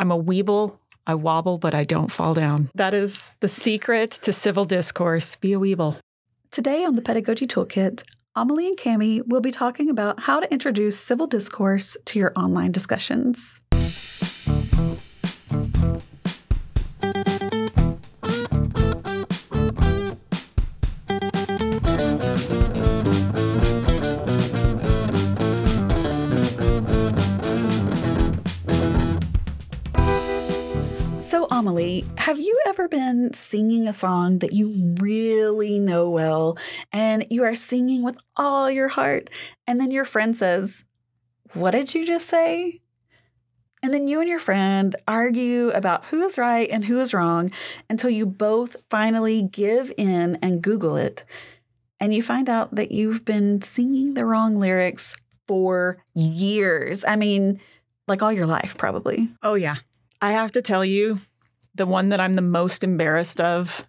I'm 0.00 0.10
a 0.10 0.18
weeble. 0.18 0.78
I 1.06 1.14
wobble, 1.14 1.58
but 1.58 1.74
I 1.74 1.84
don't 1.84 2.10
fall 2.10 2.32
down. 2.32 2.68
That 2.74 2.94
is 2.94 3.32
the 3.40 3.48
secret 3.48 4.12
to 4.22 4.32
civil 4.32 4.64
discourse. 4.64 5.36
Be 5.36 5.52
a 5.52 5.58
weeble. 5.58 5.98
Today 6.50 6.84
on 6.86 6.94
the 6.94 7.02
Pedagogy 7.02 7.46
Toolkit, 7.46 8.02
Amalie 8.34 8.68
and 8.68 8.78
Camie 8.78 9.20
will 9.26 9.42
be 9.42 9.50
talking 9.50 9.90
about 9.90 10.20
how 10.20 10.40
to 10.40 10.50
introduce 10.50 10.98
civil 10.98 11.26
discourse 11.26 11.98
to 12.06 12.18
your 12.18 12.32
online 12.34 12.72
discussions. 12.72 13.60
Amalie, 31.70 32.04
have 32.16 32.40
you 32.40 32.58
ever 32.66 32.88
been 32.88 33.32
singing 33.32 33.86
a 33.86 33.92
song 33.92 34.40
that 34.40 34.52
you 34.52 34.96
really 34.98 35.78
know 35.78 36.10
well 36.10 36.58
and 36.92 37.24
you 37.30 37.44
are 37.44 37.54
singing 37.54 38.02
with 38.02 38.18
all 38.34 38.68
your 38.68 38.88
heart, 38.88 39.30
and 39.68 39.78
then 39.78 39.92
your 39.92 40.04
friend 40.04 40.36
says, 40.36 40.82
What 41.52 41.70
did 41.70 41.94
you 41.94 42.04
just 42.04 42.26
say? 42.26 42.80
And 43.84 43.94
then 43.94 44.08
you 44.08 44.18
and 44.18 44.28
your 44.28 44.40
friend 44.40 44.96
argue 45.06 45.68
about 45.68 46.06
who 46.06 46.24
is 46.24 46.38
right 46.38 46.68
and 46.68 46.86
who 46.86 46.98
is 46.98 47.14
wrong 47.14 47.52
until 47.88 48.10
you 48.10 48.26
both 48.26 48.74
finally 48.90 49.44
give 49.44 49.92
in 49.96 50.40
and 50.42 50.62
Google 50.62 50.96
it. 50.96 51.24
And 52.00 52.12
you 52.12 52.20
find 52.20 52.48
out 52.48 52.74
that 52.74 52.90
you've 52.90 53.24
been 53.24 53.62
singing 53.62 54.14
the 54.14 54.26
wrong 54.26 54.58
lyrics 54.58 55.14
for 55.46 56.02
years. 56.16 57.04
I 57.04 57.14
mean, 57.14 57.60
like 58.08 58.22
all 58.22 58.32
your 58.32 58.46
life, 58.46 58.76
probably. 58.76 59.28
Oh, 59.40 59.54
yeah. 59.54 59.76
I 60.20 60.32
have 60.32 60.50
to 60.52 60.62
tell 60.62 60.84
you, 60.84 61.20
the 61.80 61.86
one 61.86 62.10
that 62.10 62.20
I'm 62.20 62.34
the 62.34 62.42
most 62.42 62.84
embarrassed 62.84 63.40
of. 63.40 63.88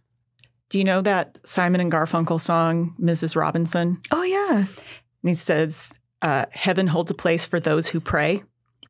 Do 0.69 0.77
you 0.77 0.85
know 0.85 1.01
that 1.01 1.37
Simon 1.43 1.81
and 1.81 1.91
Garfunkel 1.91 2.39
song, 2.39 2.95
Mrs. 2.97 3.35
Robinson? 3.35 3.99
Oh, 4.11 4.23
yeah. 4.23 4.59
And 4.59 4.67
he 5.23 5.35
says, 5.35 5.93
uh, 6.21 6.45
Heaven 6.51 6.87
holds 6.87 7.11
a 7.11 7.13
place 7.13 7.45
for 7.45 7.59
those 7.59 7.89
who 7.89 7.99
pray. 7.99 8.43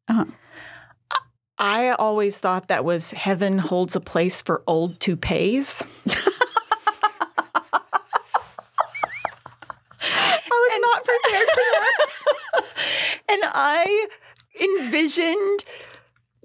Uh-huh. 0.07 0.25
I 1.57 1.89
always 1.89 2.37
thought 2.37 2.67
that 2.67 2.85
was 2.85 3.09
Heaven 3.09 3.57
holds 3.57 3.95
a 3.95 3.99
place 3.99 4.39
for 4.43 4.61
old 4.67 4.99
toupees. 4.99 5.81
I 6.07 6.27
was 10.51 10.79
not 10.79 11.03
prepared 11.03 11.47
for 11.49 11.65
that. 11.73 13.19
and 13.29 13.41
I 13.45 14.07
envisioned 14.59 15.65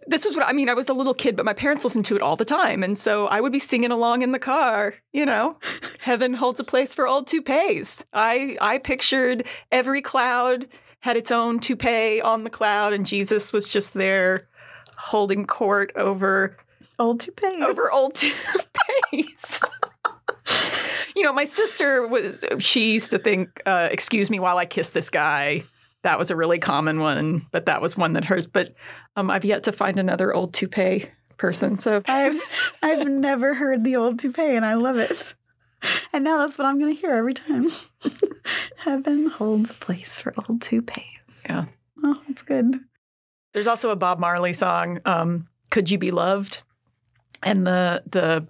this 0.06 0.24
was 0.24 0.36
what 0.36 0.46
I 0.46 0.52
mean. 0.52 0.68
I 0.68 0.74
was 0.74 0.88
a 0.88 0.94
little 0.94 1.14
kid, 1.14 1.36
but 1.36 1.44
my 1.44 1.52
parents 1.52 1.84
listened 1.84 2.04
to 2.06 2.16
it 2.16 2.22
all 2.22 2.36
the 2.36 2.44
time. 2.44 2.82
And 2.82 2.96
so 2.96 3.26
I 3.26 3.40
would 3.40 3.52
be 3.52 3.58
singing 3.58 3.90
along 3.90 4.22
in 4.22 4.32
the 4.32 4.38
car, 4.38 4.94
you 5.12 5.26
know, 5.26 5.58
heaven 6.00 6.34
holds 6.34 6.60
a 6.60 6.64
place 6.64 6.94
for 6.94 7.06
old 7.06 7.26
toupees. 7.26 8.04
I, 8.12 8.56
I 8.60 8.78
pictured 8.78 9.46
every 9.72 10.02
cloud 10.02 10.68
had 11.00 11.16
its 11.16 11.30
own 11.30 11.60
toupee 11.60 12.20
on 12.20 12.42
the 12.42 12.50
cloud, 12.50 12.92
and 12.92 13.06
Jesus 13.06 13.52
was 13.52 13.68
just 13.68 13.94
there 13.94 14.48
holding 14.96 15.46
court 15.46 15.92
over 15.94 16.56
old 16.98 17.20
toupees. 17.20 17.62
Over 17.62 17.92
old 17.92 18.14
toupees. 18.14 19.60
you 21.14 21.22
know, 21.22 21.32
my 21.32 21.44
sister 21.44 22.06
was, 22.08 22.44
she 22.58 22.92
used 22.92 23.10
to 23.10 23.18
think, 23.18 23.62
uh, 23.66 23.88
excuse 23.92 24.30
me 24.30 24.40
while 24.40 24.58
I 24.58 24.66
kiss 24.66 24.90
this 24.90 25.08
guy 25.08 25.64
that 26.06 26.20
was 26.20 26.30
a 26.30 26.36
really 26.36 26.60
common 26.60 27.00
one, 27.00 27.44
but 27.50 27.66
that 27.66 27.82
was 27.82 27.96
one 27.96 28.12
that 28.12 28.24
hers. 28.24 28.46
But 28.46 28.76
um, 29.16 29.28
I've 29.28 29.44
yet 29.44 29.64
to 29.64 29.72
find 29.72 29.98
another 29.98 30.32
old 30.32 30.54
toupee 30.54 31.06
person. 31.36 31.80
So 31.80 32.00
I've 32.06 32.40
I've 32.80 33.04
never 33.08 33.54
heard 33.54 33.82
the 33.82 33.96
old 33.96 34.20
toupee, 34.20 34.54
and 34.54 34.64
I 34.64 34.74
love 34.74 34.98
it. 34.98 35.34
And 36.12 36.22
now 36.22 36.38
that's 36.38 36.58
what 36.58 36.66
I'm 36.66 36.78
going 36.78 36.94
to 36.94 37.00
hear 37.00 37.10
every 37.10 37.34
time. 37.34 37.66
Heaven 38.76 39.26
holds 39.26 39.72
a 39.72 39.74
place 39.74 40.16
for 40.16 40.32
old 40.48 40.62
toupees. 40.62 41.44
Yeah. 41.48 41.64
Oh, 42.04 42.14
that's 42.28 42.42
good. 42.42 42.76
There's 43.52 43.66
also 43.66 43.90
a 43.90 43.96
Bob 43.96 44.20
Marley 44.20 44.52
song, 44.52 45.00
um, 45.06 45.48
"Could 45.70 45.90
You 45.90 45.98
Be 45.98 46.12
Loved," 46.12 46.62
and 47.42 47.66
the 47.66 48.04
the 48.08 48.46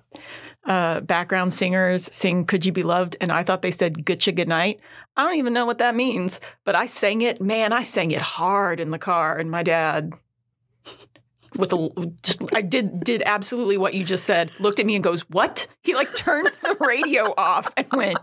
uh, 0.66 1.00
background 1.00 1.54
singers 1.54 2.04
sing 2.14 2.44
"Could 2.44 2.64
You 2.64 2.72
Be 2.72 2.82
Loved," 2.82 3.16
and 3.20 3.30
I 3.30 3.42
thought 3.42 3.62
they 3.62 3.70
said 3.70 4.04
"Good 4.04 4.20
Good 4.20 4.48
Night." 4.48 4.80
I 5.16 5.24
don't 5.24 5.36
even 5.36 5.52
know 5.52 5.66
what 5.66 5.78
that 5.78 5.94
means, 5.94 6.40
but 6.64 6.74
I 6.74 6.86
sang 6.86 7.22
it. 7.22 7.40
Man, 7.40 7.72
I 7.72 7.82
sang 7.82 8.10
it 8.10 8.20
hard 8.20 8.80
in 8.80 8.90
the 8.90 8.98
car, 8.98 9.38
and 9.38 9.50
my 9.50 9.62
dad 9.62 10.12
was 11.56 11.72
a, 11.72 11.88
just 12.22 12.54
I 12.54 12.62
did 12.62 13.00
did 13.00 13.22
absolutely 13.24 13.78
what 13.78 13.94
you 13.94 14.04
just 14.04 14.24
said. 14.24 14.50
Looked 14.58 14.80
at 14.80 14.86
me 14.86 14.94
and 14.94 15.04
goes, 15.04 15.22
"What?" 15.30 15.66
He 15.82 15.94
like 15.94 16.14
turned 16.14 16.50
the 16.62 16.76
radio 16.86 17.32
off 17.36 17.72
and 17.76 17.86
went, 17.92 18.18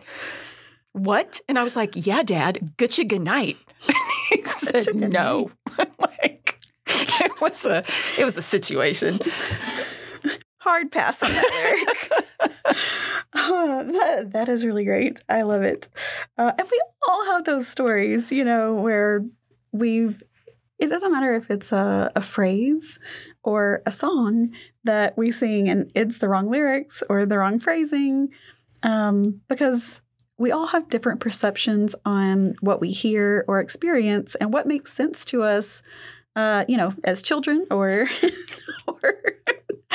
"What?" 0.91 1.41
And 1.47 1.57
I 1.57 1.63
was 1.63 1.75
like, 1.75 1.91
"Yeah, 1.95 2.23
Dad, 2.23 2.73
good 2.77 2.93
good 3.07 3.21
night." 3.21 3.57
And 4.31 4.39
he 4.39 4.45
said, 4.45 4.95
"No." 4.95 5.51
like 5.99 6.59
it 6.87 7.41
was 7.41 7.65
a 7.65 7.83
it 8.17 8.23
was 8.23 8.37
a 8.37 8.41
situation. 8.41 9.19
Hard 10.63 10.93
pass 10.93 11.21
on 11.21 11.29
that, 11.29 12.07
Eric. 12.39 12.53
oh, 13.33 13.83
that, 13.91 14.31
that 14.31 14.47
is 14.47 14.65
really 14.65 14.85
great. 14.85 15.19
I 15.27 15.41
love 15.41 15.61
it. 15.61 15.89
Uh, 16.37 16.53
and 16.57 16.65
we 16.71 16.81
all 17.05 17.25
have 17.25 17.43
those 17.43 17.67
stories, 17.67 18.31
you 18.31 18.45
know, 18.45 18.73
where 18.73 19.25
we've, 19.73 20.23
it 20.79 20.87
doesn't 20.87 21.11
matter 21.11 21.35
if 21.35 21.51
it's 21.51 21.73
a, 21.73 22.09
a 22.15 22.21
phrase 22.21 22.97
or 23.43 23.81
a 23.85 23.91
song 23.91 24.51
that 24.85 25.17
we 25.17 25.31
sing 25.31 25.67
and 25.67 25.91
it's 25.95 26.19
the 26.19 26.29
wrong 26.29 26.49
lyrics 26.49 27.03
or 27.09 27.25
the 27.25 27.37
wrong 27.37 27.59
phrasing, 27.59 28.29
um, 28.83 29.41
because 29.49 29.99
we 30.37 30.53
all 30.53 30.67
have 30.67 30.87
different 30.87 31.19
perceptions 31.19 31.93
on 32.05 32.55
what 32.61 32.79
we 32.79 32.91
hear 32.91 33.43
or 33.49 33.59
experience 33.59 34.33
and 34.35 34.53
what 34.53 34.65
makes 34.65 34.93
sense 34.93 35.25
to 35.25 35.43
us, 35.43 35.83
uh, 36.37 36.63
you 36.69 36.77
know, 36.77 36.93
as 37.03 37.21
children 37.21 37.67
or, 37.69 38.07
or 38.87 39.13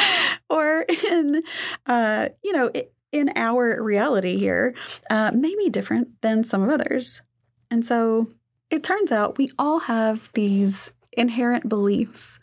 or 0.50 0.84
in, 1.10 1.42
uh, 1.86 2.28
you 2.42 2.52
know, 2.52 2.70
in 3.12 3.30
our 3.36 3.82
reality 3.82 4.38
here, 4.38 4.74
uh, 5.10 5.30
may 5.32 5.54
be 5.56 5.70
different 5.70 6.20
than 6.20 6.44
some 6.44 6.62
of 6.62 6.70
others. 6.70 7.22
And 7.70 7.84
so 7.84 8.28
it 8.70 8.84
turns 8.84 9.12
out 9.12 9.38
we 9.38 9.50
all 9.58 9.80
have 9.80 10.30
these 10.34 10.92
inherent 11.12 11.68
beliefs 11.68 12.38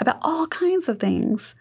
about 0.00 0.18
all 0.22 0.46
kinds 0.46 0.88
of 0.88 0.98
things. 0.98 1.54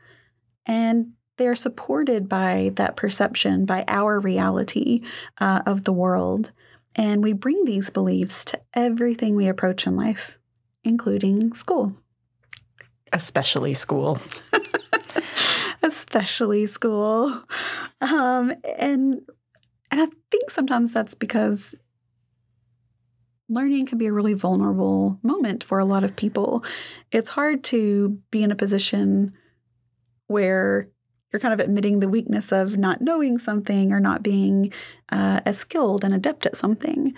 And 0.66 1.14
they're 1.38 1.56
supported 1.56 2.30
by 2.30 2.72
that 2.76 2.96
perception, 2.96 3.66
by 3.66 3.84
our 3.88 4.20
reality 4.20 5.02
uh, 5.40 5.62
of 5.66 5.84
the 5.84 5.94
world. 5.94 6.52
And 6.96 7.22
we 7.22 7.34
bring 7.34 7.66
these 7.66 7.90
beliefs 7.90 8.46
to 8.46 8.62
everything 8.74 9.36
we 9.36 9.48
approach 9.48 9.86
in 9.86 9.98
life, 9.98 10.40
including 10.84 11.54
school. 11.54 11.94
Especially 13.12 13.74
school. 13.74 14.18
especially 15.86 16.66
school. 16.66 17.44
Um, 18.02 18.54
and 18.78 19.22
and 19.92 20.02
I 20.02 20.08
think 20.32 20.50
sometimes 20.50 20.92
that's 20.92 21.14
because 21.14 21.76
learning 23.48 23.86
can 23.86 23.98
be 23.98 24.08
a 24.08 24.14
really 24.14 24.34
vulnerable 24.34 25.20
moment 25.22 25.64
for 25.64 25.80
a 25.80 25.86
lot 25.86 26.04
of 26.04 26.16
people. 26.16 26.64
It's 27.12 27.30
hard 27.30 27.64
to 27.66 28.20
be 28.32 28.44
in 28.44 28.52
a 28.52 28.56
position 28.56 29.34
where 30.28 30.90
you're 31.32 31.40
kind 31.40 31.54
of 31.54 31.60
admitting 31.60 32.00
the 32.00 32.10
weakness 32.10 32.52
of 32.52 32.78
not 32.78 33.02
knowing 33.02 33.38
something 33.38 33.92
or 33.92 34.00
not 34.00 34.24
being 34.24 34.74
uh, 35.12 35.42
as 35.46 35.58
skilled 35.58 36.04
and 36.04 36.14
adept 36.14 36.46
at 36.46 36.58
something. 36.58 37.14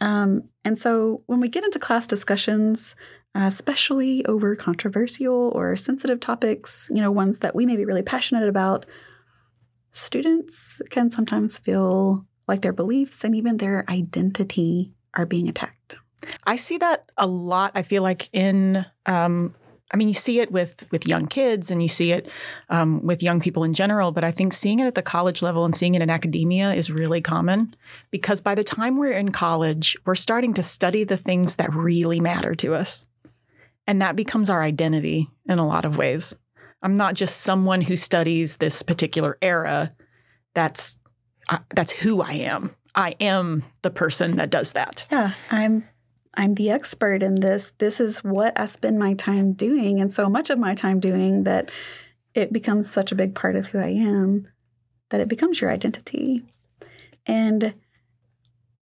Um, 0.00 0.44
and 0.64 0.78
so 0.78 1.22
when 1.26 1.40
we 1.40 1.48
get 1.48 1.64
into 1.64 1.78
class 1.78 2.06
discussions, 2.06 2.94
especially 3.34 4.24
over 4.26 4.54
controversial 4.54 5.52
or 5.54 5.76
sensitive 5.76 6.20
topics, 6.20 6.88
you 6.90 7.00
know, 7.00 7.10
ones 7.10 7.38
that 7.38 7.54
we 7.54 7.66
may 7.66 7.76
be 7.76 7.84
really 7.84 8.02
passionate 8.02 8.48
about, 8.48 8.86
students 9.92 10.82
can 10.90 11.10
sometimes 11.10 11.58
feel 11.58 12.26
like 12.46 12.62
their 12.62 12.72
beliefs 12.72 13.24
and 13.24 13.34
even 13.34 13.56
their 13.56 13.84
identity 13.88 14.92
are 15.14 15.26
being 15.26 15.48
attacked. 15.48 15.96
I 16.44 16.56
see 16.56 16.78
that 16.78 17.10
a 17.16 17.26
lot. 17.26 17.72
I 17.74 17.82
feel 17.82 18.02
like 18.02 18.28
in, 18.32 18.84
um, 19.06 19.54
I 19.92 19.96
mean, 19.96 20.08
you 20.08 20.14
see 20.14 20.40
it 20.40 20.50
with 20.50 20.86
with 20.90 21.06
young 21.06 21.26
kids 21.26 21.70
and 21.70 21.82
you 21.82 21.88
see 21.88 22.12
it 22.12 22.28
um, 22.70 23.04
with 23.04 23.22
young 23.22 23.40
people 23.40 23.62
in 23.64 23.74
general. 23.74 24.12
But 24.12 24.24
I 24.24 24.30
think 24.30 24.52
seeing 24.52 24.78
it 24.78 24.86
at 24.86 24.94
the 24.94 25.02
college 25.02 25.42
level 25.42 25.64
and 25.64 25.76
seeing 25.76 25.94
it 25.94 26.02
in 26.02 26.08
academia 26.08 26.72
is 26.72 26.90
really 26.90 27.20
common 27.20 27.74
because 28.10 28.40
by 28.40 28.54
the 28.54 28.64
time 28.64 28.96
we're 28.96 29.12
in 29.12 29.32
college, 29.32 29.96
we're 30.06 30.14
starting 30.14 30.54
to 30.54 30.62
study 30.62 31.04
the 31.04 31.16
things 31.16 31.56
that 31.56 31.74
really 31.74 32.20
matter 32.20 32.54
to 32.56 32.74
us. 32.74 33.06
And 33.86 34.00
that 34.00 34.16
becomes 34.16 34.50
our 34.50 34.62
identity 34.62 35.28
in 35.46 35.58
a 35.58 35.66
lot 35.66 35.84
of 35.84 35.96
ways. 35.96 36.34
I'm 36.82 36.96
not 36.96 37.14
just 37.14 37.42
someone 37.42 37.80
who 37.80 37.96
studies 37.96 38.56
this 38.56 38.82
particular 38.82 39.38
era. 39.40 39.90
That's 40.54 40.98
uh, 41.48 41.58
that's 41.74 41.92
who 41.92 42.22
I 42.22 42.32
am. 42.32 42.74
I 42.94 43.14
am 43.20 43.64
the 43.82 43.90
person 43.90 44.36
that 44.36 44.50
does 44.50 44.72
that. 44.72 45.06
Yeah, 45.10 45.32
I'm 45.50 45.84
I'm 46.34 46.54
the 46.54 46.70
expert 46.70 47.22
in 47.22 47.36
this. 47.36 47.72
This 47.78 48.00
is 48.00 48.24
what 48.24 48.58
I 48.58 48.66
spend 48.66 48.98
my 48.98 49.14
time 49.14 49.52
doing, 49.52 50.00
and 50.00 50.12
so 50.12 50.28
much 50.28 50.50
of 50.50 50.58
my 50.58 50.74
time 50.74 51.00
doing 51.00 51.44
that 51.44 51.70
it 52.34 52.52
becomes 52.52 52.90
such 52.90 53.12
a 53.12 53.16
big 53.16 53.34
part 53.34 53.56
of 53.56 53.66
who 53.66 53.78
I 53.78 53.88
am 53.88 54.48
that 55.10 55.20
it 55.20 55.28
becomes 55.28 55.60
your 55.60 55.70
identity. 55.70 56.42
And 57.26 57.74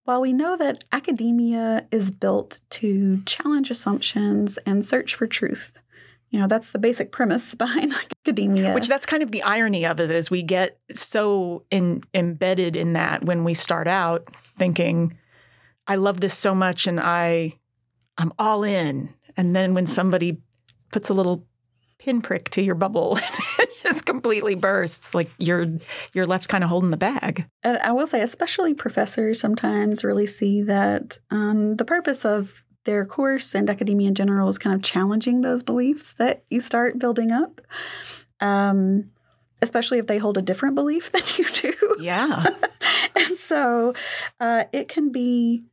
while 0.05 0.21
we 0.21 0.33
know 0.33 0.57
that 0.57 0.83
academia 0.91 1.87
is 1.91 2.11
built 2.11 2.61
to 2.71 3.21
challenge 3.25 3.69
assumptions 3.69 4.57
and 4.65 4.85
search 4.85 5.15
for 5.15 5.27
truth, 5.27 5.73
you 6.29 6.39
know, 6.39 6.47
that's 6.47 6.71
the 6.71 6.79
basic 6.79 7.11
premise 7.11 7.55
behind 7.55 7.93
academia. 7.93 8.73
Which 8.73 8.87
that's 8.87 9.05
kind 9.05 9.21
of 9.21 9.31
the 9.31 9.43
irony 9.43 9.85
of 9.85 9.99
it 9.99 10.11
is 10.11 10.31
we 10.31 10.43
get 10.43 10.79
so 10.91 11.63
in, 11.69 12.03
embedded 12.13 12.75
in 12.75 12.93
that 12.93 13.23
when 13.23 13.43
we 13.43 13.53
start 13.53 13.87
out 13.87 14.27
thinking, 14.57 15.17
I 15.87 15.95
love 15.95 16.21
this 16.21 16.37
so 16.37 16.55
much 16.55 16.87
and 16.87 16.99
I 16.99 17.57
I'm 18.17 18.33
all 18.37 18.63
in. 18.63 19.13
And 19.37 19.55
then 19.55 19.73
when 19.73 19.85
somebody 19.85 20.41
puts 20.91 21.09
a 21.09 21.13
little 21.13 21.47
pinprick 22.01 22.49
to 22.49 22.61
your 22.61 22.75
bubble, 22.75 23.17
it 23.59 23.69
just 23.83 24.05
completely 24.05 24.55
bursts. 24.55 25.13
Like 25.13 25.29
you're 25.37 25.67
you're 26.13 26.25
left 26.25 26.49
kind 26.49 26.63
of 26.63 26.69
holding 26.69 26.91
the 26.91 26.97
bag. 26.97 27.45
And 27.63 27.77
I 27.77 27.91
will 27.91 28.07
say, 28.07 28.21
especially 28.21 28.73
professors 28.73 29.39
sometimes 29.39 30.03
really 30.03 30.27
see 30.27 30.63
that 30.63 31.19
um, 31.29 31.75
the 31.75 31.85
purpose 31.85 32.25
of 32.25 32.65
their 32.85 33.05
course 33.05 33.53
and 33.53 33.69
academia 33.69 34.07
in 34.07 34.15
general 34.15 34.49
is 34.49 34.57
kind 34.57 34.75
of 34.75 34.81
challenging 34.81 35.41
those 35.41 35.61
beliefs 35.61 36.13
that 36.13 36.43
you 36.49 36.59
start 36.59 36.97
building 36.97 37.31
up. 37.31 37.61
Um, 38.39 39.11
especially 39.61 39.99
if 39.99 40.07
they 40.07 40.17
hold 40.17 40.39
a 40.39 40.41
different 40.41 40.73
belief 40.73 41.11
than 41.11 41.21
you 41.37 41.45
do. 41.45 41.97
Yeah. 41.99 42.45
and 43.15 43.37
so 43.37 43.93
uh, 44.39 44.63
it 44.73 44.87
can 44.87 45.11
be, 45.11 45.63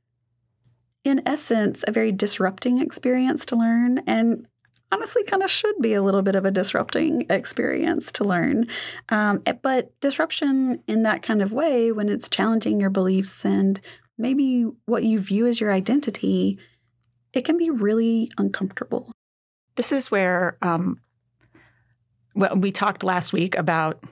in 1.04 1.22
essence, 1.24 1.82
a 1.88 1.92
very 1.92 2.12
disrupting 2.12 2.78
experience 2.82 3.46
to 3.46 3.56
learn. 3.56 4.02
And 4.06 4.46
honestly 4.90 5.22
kind 5.24 5.42
of 5.42 5.50
should 5.50 5.76
be 5.80 5.94
a 5.94 6.02
little 6.02 6.22
bit 6.22 6.34
of 6.34 6.44
a 6.44 6.50
disrupting 6.50 7.26
experience 7.30 8.12
to 8.12 8.24
learn. 8.24 8.66
Um, 9.08 9.42
eh, 9.46 9.52
but 9.52 9.98
disruption 10.00 10.82
in 10.86 11.02
that 11.02 11.22
kind 11.22 11.42
of 11.42 11.52
way, 11.52 11.92
when 11.92 12.08
it's 12.08 12.28
challenging 12.28 12.80
your 12.80 12.90
beliefs 12.90 13.44
and 13.44 13.80
maybe 14.16 14.66
what 14.86 15.04
you 15.04 15.20
view 15.20 15.46
as 15.46 15.60
your 15.60 15.72
identity, 15.72 16.58
it 17.32 17.44
can 17.44 17.56
be 17.56 17.70
really 17.70 18.30
uncomfortable. 18.38 19.12
This 19.76 19.92
is 19.92 20.10
where 20.10 20.58
um, 20.62 21.00
well, 22.38 22.56
we 22.56 22.70
talked 22.70 23.02
last 23.02 23.32
week 23.32 23.56
about 23.56 24.04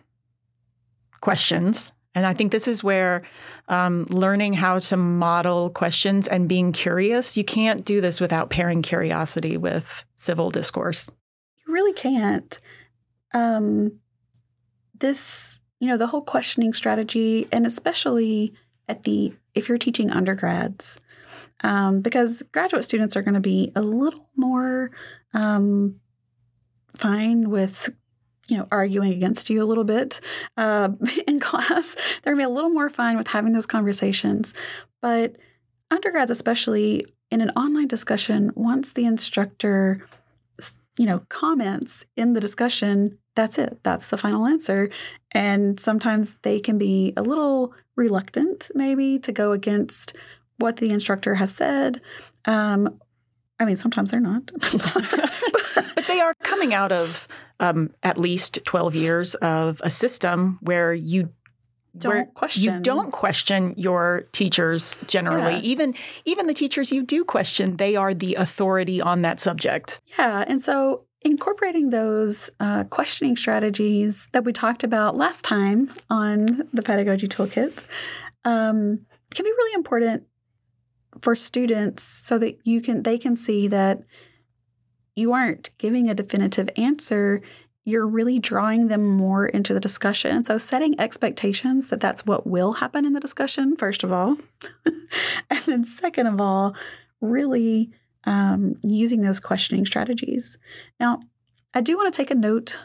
questions. 1.20 1.92
And 2.14 2.26
I 2.26 2.34
think 2.34 2.50
this 2.50 2.66
is 2.66 2.82
where 2.82 3.22
um, 3.68 4.04
learning 4.10 4.52
how 4.52 4.78
to 4.78 4.96
model 4.96 5.70
questions 5.70 6.28
and 6.28 6.48
being 6.48 6.72
curious, 6.72 7.36
you 7.36 7.44
can't 7.44 7.84
do 7.84 8.00
this 8.00 8.20
without 8.20 8.50
pairing 8.50 8.82
curiosity 8.82 9.56
with 9.56 10.04
civil 10.14 10.50
discourse. 10.50 11.10
You 11.66 11.74
really 11.74 11.92
can't. 11.92 12.58
Um, 13.34 14.00
this, 14.98 15.58
you 15.80 15.88
know, 15.88 15.96
the 15.96 16.06
whole 16.06 16.22
questioning 16.22 16.72
strategy, 16.72 17.48
and 17.52 17.66
especially 17.66 18.54
at 18.88 19.02
the, 19.02 19.34
if 19.54 19.68
you're 19.68 19.78
teaching 19.78 20.10
undergrads, 20.10 21.00
um, 21.62 22.00
because 22.00 22.42
graduate 22.52 22.84
students 22.84 23.16
are 23.16 23.22
going 23.22 23.34
to 23.34 23.40
be 23.40 23.72
a 23.74 23.82
little 23.82 24.28
more 24.36 24.90
um, 25.34 25.96
fine 26.96 27.50
with 27.50 27.90
you 28.48 28.56
know 28.56 28.66
arguing 28.70 29.12
against 29.12 29.50
you 29.50 29.62
a 29.62 29.66
little 29.66 29.84
bit 29.84 30.20
uh, 30.56 30.88
in 31.26 31.40
class 31.40 31.96
they're 32.22 32.34
to 32.34 32.38
be 32.38 32.42
a 32.42 32.48
little 32.48 32.70
more 32.70 32.90
fine 32.90 33.16
with 33.16 33.28
having 33.28 33.52
those 33.52 33.66
conversations 33.66 34.54
but 35.00 35.36
undergrads 35.90 36.30
especially 36.30 37.06
in 37.30 37.40
an 37.40 37.50
online 37.50 37.88
discussion 37.88 38.52
once 38.54 38.92
the 38.92 39.04
instructor 39.04 40.06
you 40.98 41.06
know 41.06 41.20
comments 41.28 42.04
in 42.16 42.32
the 42.32 42.40
discussion 42.40 43.18
that's 43.34 43.58
it 43.58 43.78
that's 43.82 44.08
the 44.08 44.16
final 44.16 44.46
answer 44.46 44.88
and 45.32 45.78
sometimes 45.78 46.34
they 46.42 46.58
can 46.58 46.78
be 46.78 47.12
a 47.16 47.22
little 47.22 47.74
reluctant 47.96 48.70
maybe 48.74 49.18
to 49.18 49.32
go 49.32 49.52
against 49.52 50.14
what 50.58 50.76
the 50.76 50.90
instructor 50.90 51.34
has 51.34 51.54
said. 51.54 52.00
Um, 52.44 53.00
I 53.58 53.64
mean, 53.64 53.76
sometimes 53.76 54.10
they're 54.10 54.20
not. 54.20 54.50
but 55.94 56.04
they 56.06 56.20
are 56.20 56.34
coming 56.42 56.74
out 56.74 56.92
of 56.92 57.26
um, 57.60 57.90
at 58.02 58.18
least 58.18 58.64
12 58.64 58.94
years 58.94 59.34
of 59.36 59.80
a 59.84 59.90
system 59.90 60.58
where 60.60 60.92
you 60.92 61.30
don't 61.98 62.34
question. 62.34 62.62
You 62.62 62.78
don't 62.80 63.10
question 63.10 63.74
your 63.76 64.26
teachers 64.32 64.98
generally. 65.06 65.54
Yeah. 65.54 65.60
Even 65.60 65.94
even 66.24 66.46
the 66.46 66.54
teachers 66.54 66.92
you 66.92 67.02
do 67.02 67.24
question, 67.24 67.76
they 67.76 67.96
are 67.96 68.14
the 68.14 68.34
authority 68.34 69.00
on 69.00 69.22
that 69.22 69.40
subject. 69.40 70.00
Yeah, 70.18 70.44
and 70.46 70.60
so 70.62 71.04
incorporating 71.22 71.90
those 71.90 72.50
uh, 72.60 72.84
questioning 72.84 73.36
strategies 73.36 74.28
that 74.32 74.44
we 74.44 74.52
talked 74.52 74.84
about 74.84 75.16
last 75.16 75.44
time 75.44 75.92
on 76.10 76.68
the 76.72 76.82
pedagogy 76.82 77.26
toolkit 77.26 77.84
um, 78.44 79.00
can 79.34 79.44
be 79.44 79.50
really 79.50 79.74
important 79.74 80.24
for 81.22 81.34
students 81.34 82.02
so 82.02 82.38
that 82.38 82.58
you 82.64 82.80
can 82.80 83.02
they 83.02 83.18
can 83.18 83.36
see 83.36 83.68
that 83.68 84.02
you 85.16 85.32
aren't 85.32 85.70
giving 85.78 86.08
a 86.08 86.14
definitive 86.14 86.70
answer 86.76 87.42
you're 87.86 88.06
really 88.06 88.40
drawing 88.40 88.88
them 88.88 89.04
more 89.04 89.46
into 89.46 89.72
the 89.72 89.78
discussion. 89.78 90.42
So 90.44 90.58
setting 90.58 90.98
expectations 91.00 91.86
that 91.86 92.00
that's 92.00 92.26
what 92.26 92.44
will 92.44 92.72
happen 92.72 93.06
in 93.06 93.12
the 93.12 93.20
discussion 93.20 93.76
first 93.76 94.04
of 94.04 94.12
all. 94.12 94.36
And 95.48 95.60
then 95.66 95.84
second 95.84 96.26
of 96.26 96.40
all 96.40 96.74
really 97.20 97.92
um, 98.24 98.74
using 98.82 99.20
those 99.20 99.38
questioning 99.38 99.86
strategies. 99.86 100.58
Now 100.98 101.20
i 101.74 101.80
do 101.80 101.96
want 101.96 102.12
to 102.12 102.16
take 102.16 102.32
a 102.32 102.34
note 102.34 102.80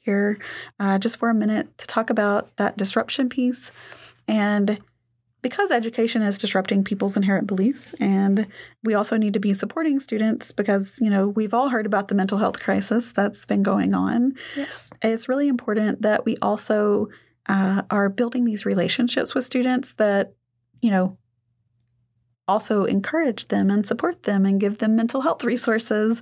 here 0.00 0.38
uh, 0.78 0.98
just 0.98 1.18
for 1.18 1.28
a 1.28 1.34
minute 1.34 1.76
to 1.76 1.86
talk 1.86 2.08
about 2.08 2.56
that 2.56 2.78
disruption 2.78 3.28
piece. 3.28 3.72
And 4.26 4.80
because 5.42 5.70
education 5.70 6.22
is 6.22 6.38
disrupting 6.38 6.84
people's 6.84 7.16
inherent 7.16 7.46
beliefs 7.46 7.94
and 7.94 8.46
we 8.84 8.94
also 8.94 9.16
need 9.16 9.32
to 9.32 9.40
be 9.40 9.54
supporting 9.54 10.00
students 10.00 10.52
because 10.52 10.98
you 11.00 11.10
know 11.10 11.28
we've 11.28 11.54
all 11.54 11.68
heard 11.68 11.86
about 11.86 12.08
the 12.08 12.14
mental 12.14 12.38
health 12.38 12.60
crisis 12.60 13.12
that's 13.12 13.44
been 13.46 13.62
going 13.62 13.94
on. 13.94 14.34
Yes. 14.56 14.90
It's 15.02 15.28
really 15.28 15.48
important 15.48 16.02
that 16.02 16.24
we 16.24 16.36
also 16.42 17.08
uh, 17.48 17.82
are 17.90 18.08
building 18.08 18.44
these 18.44 18.66
relationships 18.66 19.34
with 19.34 19.44
students 19.44 19.94
that 19.94 20.34
you 20.82 20.90
know 20.90 21.16
also 22.48 22.84
encourage 22.84 23.48
them 23.48 23.70
and 23.70 23.86
support 23.86 24.24
them 24.24 24.44
and 24.44 24.60
give 24.60 24.78
them 24.78 24.96
mental 24.96 25.20
health 25.20 25.44
resources 25.44 26.20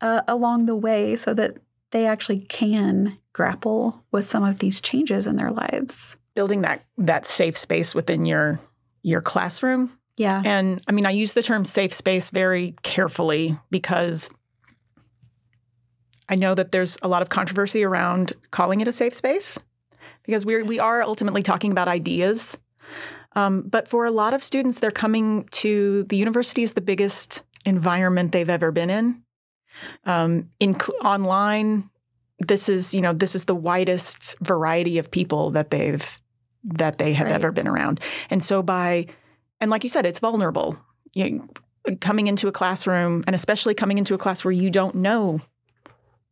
uh, 0.00 0.22
along 0.26 0.64
the 0.64 0.76
way 0.76 1.16
so 1.16 1.34
that 1.34 1.56
they 1.90 2.06
actually 2.06 2.40
can 2.40 3.18
grapple 3.34 4.02
with 4.10 4.24
some 4.24 4.42
of 4.42 4.58
these 4.58 4.80
changes 4.80 5.26
in 5.26 5.36
their 5.36 5.50
lives 5.50 6.16
building 6.36 6.62
that 6.62 6.84
that 6.98 7.26
safe 7.26 7.56
space 7.56 7.94
within 7.94 8.24
your 8.24 8.60
your 9.02 9.20
classroom. 9.20 9.90
Yeah. 10.16 10.40
And 10.44 10.80
I 10.86 10.92
mean, 10.92 11.06
I 11.06 11.10
use 11.10 11.32
the 11.32 11.42
term 11.42 11.64
safe 11.64 11.92
space 11.92 12.30
very 12.30 12.74
carefully 12.82 13.58
because 13.70 14.30
I 16.28 16.36
know 16.36 16.54
that 16.54 16.72
there's 16.72 16.98
a 17.02 17.08
lot 17.08 17.22
of 17.22 17.28
controversy 17.28 17.84
around 17.84 18.32
calling 18.50 18.80
it 18.80 18.88
a 18.88 18.92
safe 18.92 19.14
space 19.14 19.58
because 20.24 20.46
we're 20.46 20.64
we 20.64 20.78
are 20.78 21.02
ultimately 21.02 21.42
talking 21.42 21.72
about 21.72 21.88
ideas. 21.88 22.58
Um, 23.34 23.62
but 23.62 23.86
for 23.86 24.06
a 24.06 24.10
lot 24.10 24.32
of 24.32 24.42
students, 24.42 24.78
they're 24.78 24.90
coming 24.90 25.46
to 25.52 26.04
the 26.04 26.16
university 26.16 26.62
is 26.62 26.72
the 26.72 26.80
biggest 26.80 27.42
environment 27.66 28.32
they've 28.32 28.48
ever 28.48 28.72
been 28.72 28.88
in. 28.88 29.22
Um, 30.04 30.48
in 30.58 30.74
online, 31.04 31.90
this 32.38 32.68
is 32.68 32.94
you 32.94 33.00
know 33.00 33.12
this 33.12 33.34
is 33.34 33.44
the 33.44 33.54
widest 33.54 34.36
variety 34.40 34.98
of 34.98 35.10
people 35.10 35.50
that 35.50 35.70
they've 35.70 36.20
that 36.74 36.98
they 36.98 37.12
have 37.12 37.26
right. 37.26 37.34
ever 37.34 37.52
been 37.52 37.68
around. 37.68 38.00
And 38.30 38.42
so 38.42 38.62
by 38.62 39.06
and 39.60 39.70
like 39.70 39.84
you 39.84 39.90
said, 39.90 40.04
it's 40.06 40.18
vulnerable. 40.18 40.78
You 41.14 41.48
coming 42.00 42.26
into 42.26 42.48
a 42.48 42.52
classroom 42.52 43.24
and 43.26 43.34
especially 43.34 43.74
coming 43.74 43.98
into 43.98 44.14
a 44.14 44.18
class 44.18 44.44
where 44.44 44.52
you 44.52 44.70
don't 44.70 44.96
know 44.96 45.40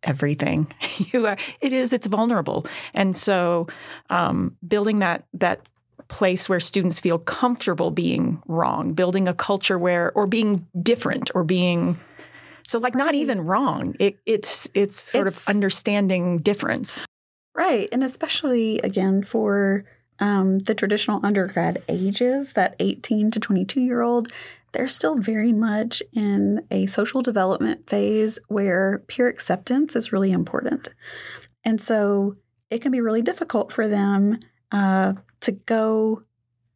everything. 0.03 0.73
you 1.13 1.27
are 1.27 1.37
it 1.61 1.73
is 1.73 1.93
it's 1.93 2.07
vulnerable. 2.07 2.67
And 2.93 3.17
so 3.17 3.69
um, 4.11 4.57
building 4.67 4.99
that 5.01 5.27
that 5.35 5.69
place 6.09 6.49
where 6.49 6.61
students 6.61 7.01
feel 7.01 7.19
comfortable 7.19 7.91
being 7.91 8.43
wrong, 8.47 8.93
building 8.93 9.27
a 9.27 9.35
culture 9.35 9.79
where 9.79 10.13
or 10.13 10.27
being 10.27 10.67
different 10.83 11.31
or 11.35 11.45
being 11.45 11.99
so 12.67 12.79
like 12.79 12.95
not 12.95 13.15
even 13.15 13.41
wrong. 13.43 13.95
It, 13.99 14.19
it's 14.27 14.69
it's 14.75 15.01
sort 15.01 15.27
it's, 15.27 15.43
of 15.43 15.49
understanding 15.49 16.39
difference. 16.39 17.05
Right. 17.55 17.89
And 17.93 18.03
especially 18.03 18.79
again 18.81 19.23
for 19.23 19.85
um, 20.19 20.61
the 20.61 20.75
traditional 20.75 21.25
undergrad 21.25 21.83
ages, 21.89 22.53
that 22.53 22.77
18 22.79 23.31
to 23.33 23.41
22 23.41 23.81
year 23.81 24.03
old, 24.03 24.33
they're 24.73 24.89
still 24.89 25.17
very 25.17 25.53
much 25.53 26.03
in 26.13 26.67
a 26.71 26.87
social 26.87 27.23
development 27.23 27.89
phase 27.89 28.39
where 28.49 29.03
peer 29.07 29.29
acceptance 29.29 29.95
is 29.95 30.13
really 30.13 30.33
important. 30.33 30.89
And 31.65 31.81
so 31.81 32.37
it 32.71 32.83
can 32.83 32.91
be 32.91 33.01
really 33.01 33.23
difficult 33.23 33.73
for 33.73 33.87
them 33.87 34.41
uh, 34.73 35.15
to 35.41 35.53
go 35.53 36.23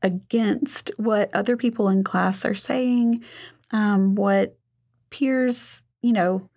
against 0.02 0.92
what 0.96 1.34
other 1.34 1.56
people 1.56 1.88
in 1.88 2.04
class 2.04 2.44
are 2.44 2.54
saying 2.54 3.22
um, 3.72 4.14
what 4.14 4.56
peers, 5.10 5.82
you 6.00 6.12
know, 6.12 6.48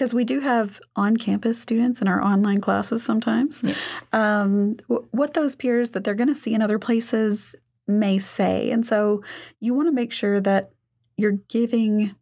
because 0.00 0.14
we 0.14 0.24
do 0.24 0.40
have 0.40 0.80
on 0.96 1.14
campus 1.18 1.60
students 1.60 2.00
in 2.00 2.08
our 2.08 2.22
online 2.24 2.58
classes 2.62 3.02
sometimes, 3.02 3.62
Yes. 3.62 4.02
um, 4.14 4.72
w- 4.88 5.06
what 5.10 5.34
those 5.34 5.54
peers 5.54 5.90
that 5.90 6.04
they're 6.04 6.14
going 6.14 6.28
to 6.28 6.34
see 6.34 6.54
in 6.54 6.62
other 6.62 6.78
places 6.78 7.54
may 7.86 8.18
say. 8.18 8.70
And 8.70 8.86
so 8.86 9.22
you 9.60 9.74
want 9.74 9.88
to 9.88 9.92
make 9.92 10.10
sure 10.10 10.40
that 10.40 10.70
you're 11.18 11.36
giving, 11.50 12.14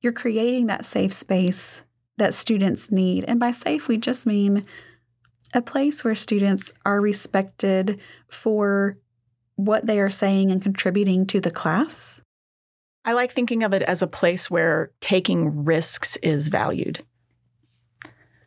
you're 0.00 0.14
creating 0.14 0.68
that 0.68 0.86
safe 0.86 1.12
space 1.12 1.82
that 2.16 2.32
students 2.32 2.90
need. 2.90 3.26
And 3.28 3.38
by 3.38 3.50
safe, 3.50 3.86
we 3.86 3.98
just 3.98 4.26
mean 4.26 4.64
a 5.52 5.60
place 5.60 6.02
where 6.04 6.14
students 6.14 6.72
are 6.86 7.02
respected 7.02 8.00
for 8.28 8.96
what 9.56 9.84
they 9.84 10.00
are 10.00 10.08
saying 10.08 10.50
and 10.50 10.62
contributing 10.62 11.26
to 11.26 11.38
the 11.38 11.50
class. 11.50 12.22
I 13.04 13.14
like 13.14 13.32
thinking 13.32 13.62
of 13.62 13.72
it 13.72 13.82
as 13.82 14.02
a 14.02 14.06
place 14.06 14.50
where 14.50 14.90
taking 15.00 15.64
risks 15.64 16.16
is 16.18 16.48
valued. 16.48 17.00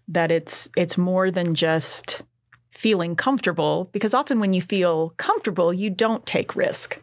That 0.08 0.32
it's 0.32 0.70
it's 0.78 0.98
more 0.98 1.32
than 1.32 1.56
just 1.56 2.24
feeling 2.72 3.16
comfortable 3.16 3.90
because 3.92 4.14
often 4.14 4.40
when 4.40 4.54
you 4.54 4.62
feel 4.62 5.14
comfortable, 5.18 5.74
you 5.74 5.90
don't 5.90 6.26
take 6.26 6.56
risk. 6.56 7.02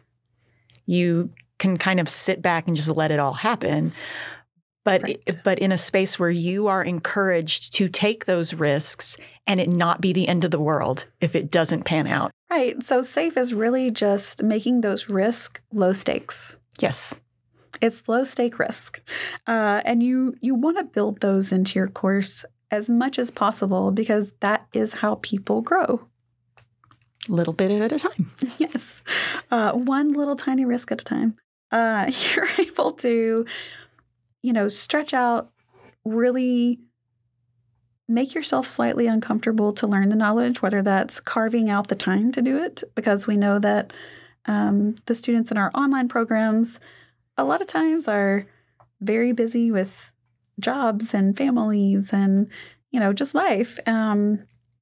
You 0.85 1.31
can 1.59 1.77
kind 1.77 1.99
of 1.99 2.09
sit 2.09 2.41
back 2.41 2.67
and 2.67 2.75
just 2.75 2.89
let 2.89 3.11
it 3.11 3.19
all 3.19 3.33
happen. 3.33 3.93
But 4.85 5.03
Right. 5.03 5.37
but 5.43 5.59
in 5.59 5.71
a 5.71 5.77
space 5.77 6.17
where 6.19 6.29
you 6.29 6.67
are 6.67 6.83
encouraged 6.83 7.73
to 7.75 7.87
take 7.87 8.25
those 8.25 8.53
risks 8.53 9.15
and 9.47 9.59
it 9.59 9.69
not 9.69 10.01
be 10.01 10.13
the 10.13 10.27
end 10.27 10.43
of 10.43 10.51
the 10.51 10.59
world 10.59 11.05
if 11.21 11.35
it 11.35 11.51
doesn't 11.51 11.83
pan 11.83 12.07
out. 12.07 12.31
Right. 12.49 12.81
So 12.83 13.01
safe 13.01 13.37
is 13.37 13.53
really 13.53 13.91
just 13.91 14.43
making 14.43 14.81
those 14.81 15.09
risks 15.09 15.61
low 15.71 15.93
stakes. 15.93 16.57
Yes. 16.79 17.19
It's 17.81 18.07
low 18.07 18.23
stake 18.23 18.59
risk, 18.59 19.01
uh, 19.47 19.81
and 19.85 20.01
you 20.01 20.35
you 20.41 20.55
want 20.55 20.77
to 20.77 20.83
build 20.83 21.21
those 21.21 21.51
into 21.51 21.79
your 21.79 21.87
course 21.87 22.45
as 22.71 22.89
much 22.89 23.19
as 23.19 23.29
possible 23.29 23.91
because 23.91 24.33
that 24.39 24.65
is 24.73 24.93
how 24.95 25.15
people 25.21 25.61
grow. 25.61 26.07
little 27.29 27.53
bit 27.53 27.71
at 27.71 27.91
a 27.91 27.99
time. 27.99 28.31
yes, 28.57 29.03
uh, 29.51 29.73
one 29.73 30.13
little 30.13 30.35
tiny 30.35 30.65
risk 30.65 30.91
at 30.91 31.01
a 31.01 31.03
time. 31.03 31.35
Uh, 31.71 32.11
you're 32.35 32.49
able 32.57 32.91
to, 32.91 33.45
you 34.41 34.53
know, 34.53 34.69
stretch 34.69 35.13
out, 35.13 35.51
really 36.03 36.79
make 38.07 38.35
yourself 38.35 38.65
slightly 38.67 39.07
uncomfortable 39.07 39.71
to 39.73 39.87
learn 39.87 40.09
the 40.09 40.15
knowledge, 40.15 40.61
whether 40.61 40.81
that's 40.81 41.19
carving 41.19 41.69
out 41.69 41.87
the 41.87 41.95
time 41.95 42.31
to 42.31 42.41
do 42.41 42.61
it, 42.61 42.83
because 42.95 43.27
we 43.27 43.37
know 43.37 43.59
that 43.59 43.93
um, 44.45 44.95
the 45.05 45.15
students 45.15 45.51
in 45.51 45.57
our 45.57 45.71
online 45.73 46.09
programs 46.09 46.79
a 47.37 47.43
lot 47.43 47.61
of 47.61 47.67
times 47.67 48.07
are 48.07 48.45
very 49.01 49.31
busy 49.31 49.71
with 49.71 50.11
jobs 50.59 51.13
and 51.13 51.35
families 51.35 52.13
and 52.13 52.47
you 52.91 52.99
know 52.99 53.11
just 53.11 53.33
life 53.33 53.79
um, 53.87 54.39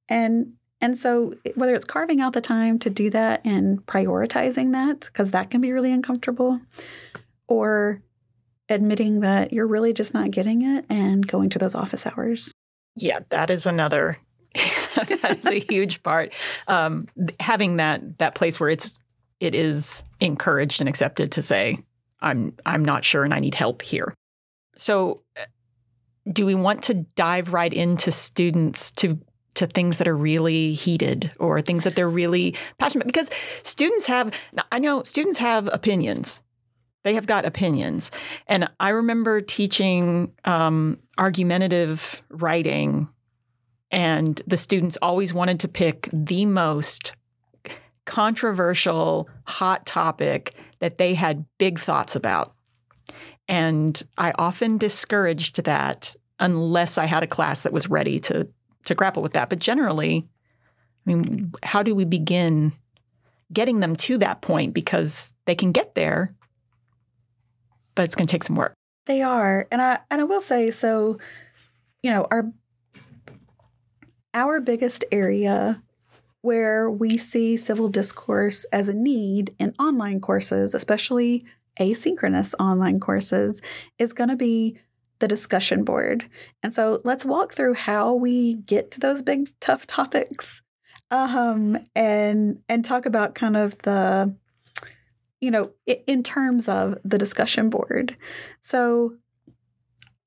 and 0.08 0.52
and 0.80 0.98
so 0.98 1.32
whether 1.54 1.74
it's 1.74 1.84
carving 1.84 2.20
out 2.20 2.32
the 2.32 2.40
time 2.40 2.78
to 2.78 2.90
do 2.90 3.08
that 3.10 3.40
and 3.44 3.84
prioritizing 3.86 4.72
that 4.72 5.00
because 5.00 5.30
that 5.30 5.50
can 5.50 5.60
be 5.60 5.72
really 5.72 5.92
uncomfortable 5.92 6.60
or 7.48 8.02
admitting 8.68 9.20
that 9.20 9.52
you're 9.52 9.66
really 9.66 9.92
just 9.92 10.14
not 10.14 10.30
getting 10.30 10.62
it 10.62 10.84
and 10.88 11.26
going 11.26 11.50
to 11.50 11.58
those 11.58 11.74
office 11.74 12.06
hours 12.06 12.52
Yeah, 12.96 13.20
that 13.30 13.50
is 13.50 13.66
another. 13.66 14.18
that's 15.22 15.46
a 15.46 15.60
huge 15.60 16.02
part. 16.02 16.34
Um, 16.68 17.08
having 17.40 17.76
that 17.76 18.18
that 18.18 18.34
place 18.34 18.60
where 18.60 18.68
it's 18.68 19.00
it 19.40 19.54
is 19.54 20.04
encouraged 20.20 20.80
and 20.80 20.88
accepted 20.88 21.32
to 21.32 21.42
say, 21.42 21.82
"I'm 22.22 22.54
I'm 22.64 22.84
not 22.84 23.04
sure 23.04 23.24
and 23.24 23.34
I 23.34 23.40
need 23.40 23.54
help 23.54 23.82
here." 23.82 24.14
So, 24.76 25.22
uh, 25.36 25.44
do 26.32 26.46
we 26.46 26.54
want 26.54 26.82
to 26.84 26.94
dive 26.94 27.52
right 27.52 27.72
into 27.72 28.10
students 28.10 28.90
to 28.92 29.18
to 29.54 29.66
things 29.66 29.98
that 29.98 30.08
are 30.08 30.16
really 30.16 30.72
heated 30.72 31.32
or 31.38 31.60
things 31.60 31.84
that 31.84 31.94
they're 31.94 32.08
really 32.08 32.56
passionate? 32.78 33.04
About? 33.04 33.12
Because 33.12 33.30
students 33.62 34.06
have, 34.06 34.32
I 34.70 34.78
know 34.78 35.02
students 35.02 35.38
have 35.38 35.68
opinions. 35.72 36.42
They 37.02 37.14
have 37.14 37.26
got 37.26 37.44
opinions. 37.44 38.10
And 38.46 38.68
I 38.78 38.90
remember 38.90 39.40
teaching 39.40 40.32
um, 40.44 40.98
argumentative 41.18 42.22
writing, 42.30 43.08
and 43.90 44.40
the 44.46 44.56
students 44.56 44.96
always 45.02 45.34
wanted 45.34 45.60
to 45.60 45.68
pick 45.68 46.08
the 46.12 46.46
most 46.46 47.14
controversial, 48.04 49.28
hot 49.46 49.84
topic 49.84 50.54
that 50.82 50.98
they 50.98 51.14
had 51.14 51.46
big 51.58 51.78
thoughts 51.78 52.16
about. 52.16 52.54
And 53.46 54.02
I 54.18 54.32
often 54.36 54.78
discouraged 54.78 55.62
that 55.62 56.16
unless 56.40 56.98
I 56.98 57.04
had 57.04 57.22
a 57.22 57.28
class 57.28 57.62
that 57.62 57.72
was 57.72 57.88
ready 57.88 58.18
to 58.18 58.48
to 58.86 58.94
grapple 58.96 59.22
with 59.22 59.34
that. 59.34 59.48
But 59.48 59.60
generally, 59.60 60.26
I 61.06 61.10
mean, 61.10 61.52
how 61.62 61.84
do 61.84 61.94
we 61.94 62.04
begin 62.04 62.72
getting 63.52 63.78
them 63.78 63.94
to 63.94 64.18
that 64.18 64.42
point? 64.42 64.74
Because 64.74 65.30
they 65.44 65.54
can 65.54 65.70
get 65.70 65.94
there, 65.94 66.34
but 67.94 68.02
it's 68.02 68.16
going 68.16 68.26
to 68.26 68.32
take 68.32 68.42
some 68.42 68.56
work. 68.56 68.74
They 69.06 69.22
are, 69.22 69.68
and 69.70 69.80
I 69.80 70.00
and 70.10 70.20
I 70.20 70.24
will 70.24 70.40
say 70.40 70.72
so. 70.72 71.18
You 72.02 72.10
know, 72.10 72.26
our 72.32 72.50
our 74.34 74.60
biggest 74.60 75.04
area 75.12 75.80
where 76.42 76.90
we 76.90 77.16
see 77.16 77.56
civil 77.56 77.88
discourse 77.88 78.64
as 78.72 78.88
a 78.88 78.94
need 78.94 79.54
in 79.58 79.74
online 79.78 80.20
courses, 80.20 80.74
especially 80.74 81.44
asynchronous 81.80 82.54
online 82.60 83.00
courses, 83.00 83.62
is 83.98 84.12
going 84.12 84.28
to 84.28 84.36
be 84.36 84.78
the 85.20 85.28
discussion 85.28 85.84
board. 85.84 86.28
And 86.62 86.72
so 86.72 87.00
let's 87.04 87.24
walk 87.24 87.52
through 87.52 87.74
how 87.74 88.12
we 88.12 88.54
get 88.54 88.90
to 88.92 89.00
those 89.00 89.22
big 89.22 89.50
tough 89.60 89.86
topics, 89.86 90.62
um, 91.10 91.78
and 91.94 92.58
and 92.68 92.84
talk 92.84 93.06
about 93.06 93.34
kind 93.34 93.56
of 93.56 93.78
the 93.82 94.34
you 95.42 95.50
know, 95.50 95.72
in 96.06 96.22
terms 96.22 96.68
of 96.68 96.96
the 97.04 97.18
discussion 97.18 97.68
board. 97.68 98.16
So, 98.60 99.16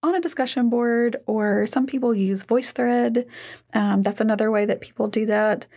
on 0.04 0.14
a 0.14 0.20
discussion 0.20 0.70
board, 0.70 1.16
or 1.26 1.66
some 1.66 1.88
people 1.88 2.14
use 2.14 2.44
VoiceThread, 2.44 3.26
um, 3.74 4.04
that's 4.04 4.20
another 4.20 4.52
way 4.52 4.66
that 4.66 4.82
people 4.82 5.08
do 5.08 5.26
that. 5.26 5.68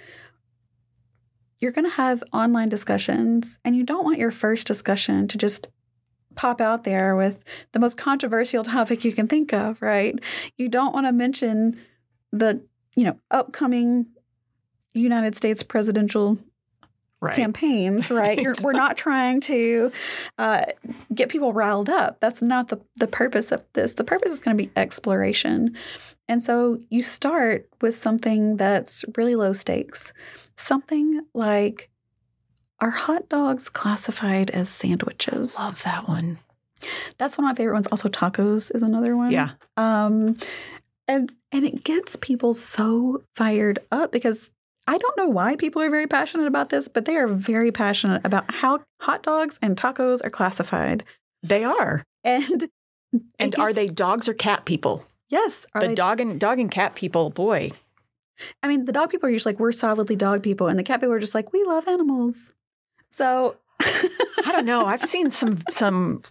You're 1.61 1.73
going 1.73 1.89
to 1.89 1.97
have 1.97 2.23
online 2.33 2.69
discussions, 2.69 3.59
and 3.65 3.77
you 3.77 3.85
don't 3.85 4.05
want 4.05 4.19
your 4.19 4.31
first 4.31 4.67
discussion 4.67 5.27
to 5.29 5.39
just 5.39 5.69
pop 6.35 6.61
out 6.61 6.85
there 6.85 7.17
with 7.17 7.43
the 7.73 7.81
most 7.81 7.97
controversial 7.97 8.63
topic 8.65 9.05
you 9.05 9.13
can 9.13 9.29
think 9.29 9.53
of, 9.53 9.81
right? 9.83 10.19
You 10.57 10.69
don't 10.69 10.95
want 10.95 11.07
to 11.07 11.13
mention 11.13 11.81
the, 12.33 12.63
you 12.95 13.05
know, 13.05 13.19
upcoming 13.31 14.07
United 14.95 15.37
States 15.37 15.63
presidential 15.63 16.39
Right. 17.21 17.35
campaigns, 17.35 18.11
right? 18.13 18.41
You're, 18.41 18.55
we're 18.63 18.71
not 18.71 18.97
trying 18.97 19.41
to 19.41 19.91
uh, 20.39 20.67
get 21.13 21.29
people 21.29 21.53
riled 21.53 21.89
up. 21.89 22.21
That's 22.21 22.41
not 22.41 22.69
the, 22.69 22.81
the 22.95 23.09
purpose 23.09 23.51
of 23.51 23.65
this. 23.73 23.95
The 23.95 24.05
purpose 24.05 24.31
is 24.31 24.39
going 24.39 24.57
to 24.57 24.63
be 24.63 24.71
exploration. 24.77 25.77
And 26.29 26.41
so 26.41 26.79
you 26.91 27.03
start 27.03 27.69
with 27.81 27.97
something 27.97 28.57
that's 28.57 29.05
really 29.17 29.35
low 29.35 29.53
stakes, 29.53 30.13
something 30.59 31.23
like 31.35 31.91
are 32.81 32.91
hot 32.91 33.29
dogs 33.29 33.69
classified 33.69 34.51
as 34.51 34.69
sandwiches? 34.69 35.59
Love 35.59 35.83
that 35.83 36.09
one. 36.09 36.39
That's 37.19 37.37
one 37.37 37.45
of 37.45 37.51
my 37.51 37.55
favorite 37.55 37.75
ones. 37.75 37.89
Also, 37.89 38.09
tacos 38.09 38.75
is 38.75 38.83
another 38.83 39.17
one. 39.17 39.33
Yeah. 39.33 39.51
Um, 39.77 40.35
and 41.09 41.33
and 41.51 41.65
it 41.65 41.83
gets 41.85 42.17
people 42.17 42.55
so 42.55 43.23
fired 43.35 43.81
up 43.91 44.13
because 44.13 44.51
I 44.87 44.97
don't 44.97 45.17
know 45.17 45.29
why 45.29 45.57
people 45.57 45.83
are 45.83 45.91
very 45.91 46.07
passionate 46.07 46.47
about 46.47 46.71
this, 46.71 46.89
but 46.89 47.05
they 47.05 47.17
are 47.17 47.27
very 47.27 47.73
passionate 47.73 48.23
about 48.25 48.45
how 48.55 48.81
hot 49.01 49.23
dogs 49.23 49.59
and 49.61 49.77
tacos 49.77 50.25
are 50.25 50.31
classified. 50.31 51.05
They 51.43 51.65
are. 51.65 52.05
And 52.25 52.69
And 53.39 53.59
are 53.59 53.73
they 53.73 53.87
dogs 53.87 54.29
or 54.29 54.35
cat 54.35 54.65
people? 54.65 55.05
Yes. 55.29 55.67
Are 55.75 55.81
the 55.81 55.95
dog 55.95 56.21
and 56.21 56.39
dog 56.41 56.59
and 56.59 56.71
cat 56.71 56.95
people, 56.95 57.31
boy. 57.31 57.71
I 58.63 58.69
mean, 58.69 58.85
the 58.85 58.93
dog 58.93 59.11
people 59.11 59.29
are 59.29 59.33
usually 59.33 59.53
like 59.55 59.61
we're 59.61 59.73
solidly 59.73 60.17
dog 60.17 60.43
people, 60.43 60.69
and 60.69 60.79
the 60.79 60.83
cat 60.83 61.01
people 61.01 61.15
are 61.15 61.19
just 61.21 61.35
like 61.35 61.53
we 61.53 61.65
love 61.65 61.87
animals. 61.89 62.53
So 63.09 63.57
I 63.81 64.53
don't 64.53 64.67
know. 64.67 64.85
I've 64.87 65.03
seen 65.05 65.31
some 65.31 65.59
some 65.71 66.23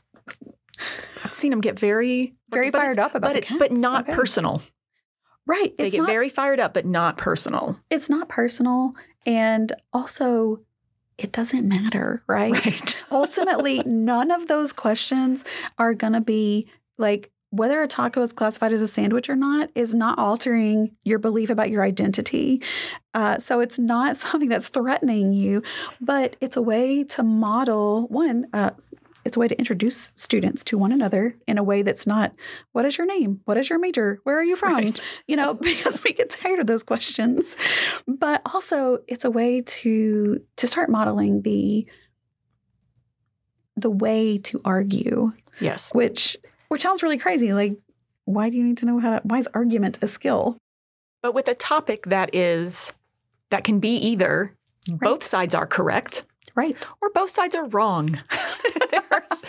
I've 1.23 1.33
seen 1.33 1.51
them 1.51 1.61
get 1.61 1.79
very 1.79 2.35
Very 2.49 2.71
fired 2.71 2.99
up 2.99 3.15
about 3.15 3.33
but 3.33 3.37
it's 3.37 3.53
but 3.53 3.71
not 3.71 4.03
Okay. 4.03 4.13
personal. 4.15 4.61
right, 5.45 5.75
They 5.77 5.89
get 5.89 5.99
not, 5.99 6.07
very 6.07 6.29
fired 6.29 6.59
up, 6.59 6.73
but 6.73 6.85
not 6.85 7.17
personal. 7.17 7.79
it's 7.89 8.09
not 8.09 8.29
personal, 8.29 8.91
and 9.25 9.71
also 9.93 10.61
it 11.17 11.31
doesn't 11.31 11.67
matter, 11.67 12.21
right? 12.27 12.53
Right. 12.53 13.03
ultimately 13.11 13.81
none 13.85 14.29
of 14.29 14.47
those 14.47 14.71
questions 14.71 15.43
are 15.79 15.93
going 15.95 16.13
to 16.13 16.21
be 16.21 16.67
like 16.99 17.31
whether 17.57 17.81
a 17.81 17.87
taco 17.87 18.21
is 18.21 18.33
classified 18.33 18.71
as 18.71 18.81
a 18.81 18.87
sandwich 18.87 19.29
or 19.29 19.35
not 19.35 19.69
is 19.75 19.93
not 19.93 20.17
altering 20.17 20.95
your 21.03 21.19
belief 21.19 21.49
about 21.49 21.69
your 21.69 21.83
identity 21.83 22.61
uh, 23.13 23.37
so 23.37 23.59
it's 23.59 23.77
not 23.77 24.17
something 24.23 24.49
that's 24.49 24.69
threatening 24.69 25.33
you 25.33 25.61
but 25.99 26.35
it's 26.41 26.57
a 26.57 26.61
way 26.61 27.03
to 27.03 27.23
model 27.23 28.07
one 28.07 28.47
uh, 28.53 28.71
it's 29.27 29.35
a 29.35 29.41
way 29.41 29.49
to 29.49 29.59
introduce 29.59 30.09
students 30.15 30.63
to 30.63 30.77
one 30.77 30.93
another 30.93 31.35
in 31.47 31.57
a 31.57 31.63
way 31.63 31.81
that's 31.81 32.07
not, 32.07 32.33
what 32.71 32.85
is 32.85 32.97
your 32.97 33.05
name? 33.05 33.41
What 33.43 33.57
is 33.57 33.69
your 33.69 33.77
major? 33.77 34.21
Where 34.23 34.39
are 34.39 34.43
you 34.43 34.55
from? 34.55 34.73
Right. 34.73 34.99
You 35.27 35.35
know, 35.35 35.53
because 35.61 36.01
we 36.01 36.13
get 36.13 36.29
tired 36.29 36.59
of 36.59 36.67
those 36.67 36.81
questions. 36.81 37.57
But 38.07 38.41
also 38.53 38.99
it's 39.05 39.25
a 39.25 39.29
way 39.29 39.61
to 39.61 40.41
to 40.55 40.67
start 40.67 40.89
modeling 40.89 41.41
the 41.41 41.85
the 43.75 43.89
way 43.89 44.37
to 44.39 44.61
argue. 44.63 45.33
Yes. 45.59 45.93
Which 45.93 46.37
which 46.67 46.81
sounds 46.81 47.03
really 47.03 47.17
crazy. 47.17 47.53
Like, 47.53 47.77
why 48.25 48.49
do 48.49 48.57
you 48.57 48.63
need 48.63 48.77
to 48.77 48.85
know 48.85 48.99
how 48.99 49.11
to 49.11 49.21
why 49.23 49.39
is 49.39 49.47
argument 49.53 50.03
a 50.03 50.07
skill? 50.07 50.57
But 51.21 51.33
with 51.33 51.47
a 51.47 51.55
topic 51.55 52.05
that 52.07 52.33
is 52.33 52.93
that 53.49 53.63
can 53.63 53.79
be 53.79 53.95
either 53.97 54.53
right. 54.89 54.99
both 54.99 55.23
sides 55.23 55.55
are 55.55 55.65
correct 55.65 56.25
Right. 56.57 56.75
Or 57.03 57.11
both 57.11 57.29
sides 57.29 57.53
are 57.53 57.67
wrong. 57.67 58.19
there's, 58.91 59.43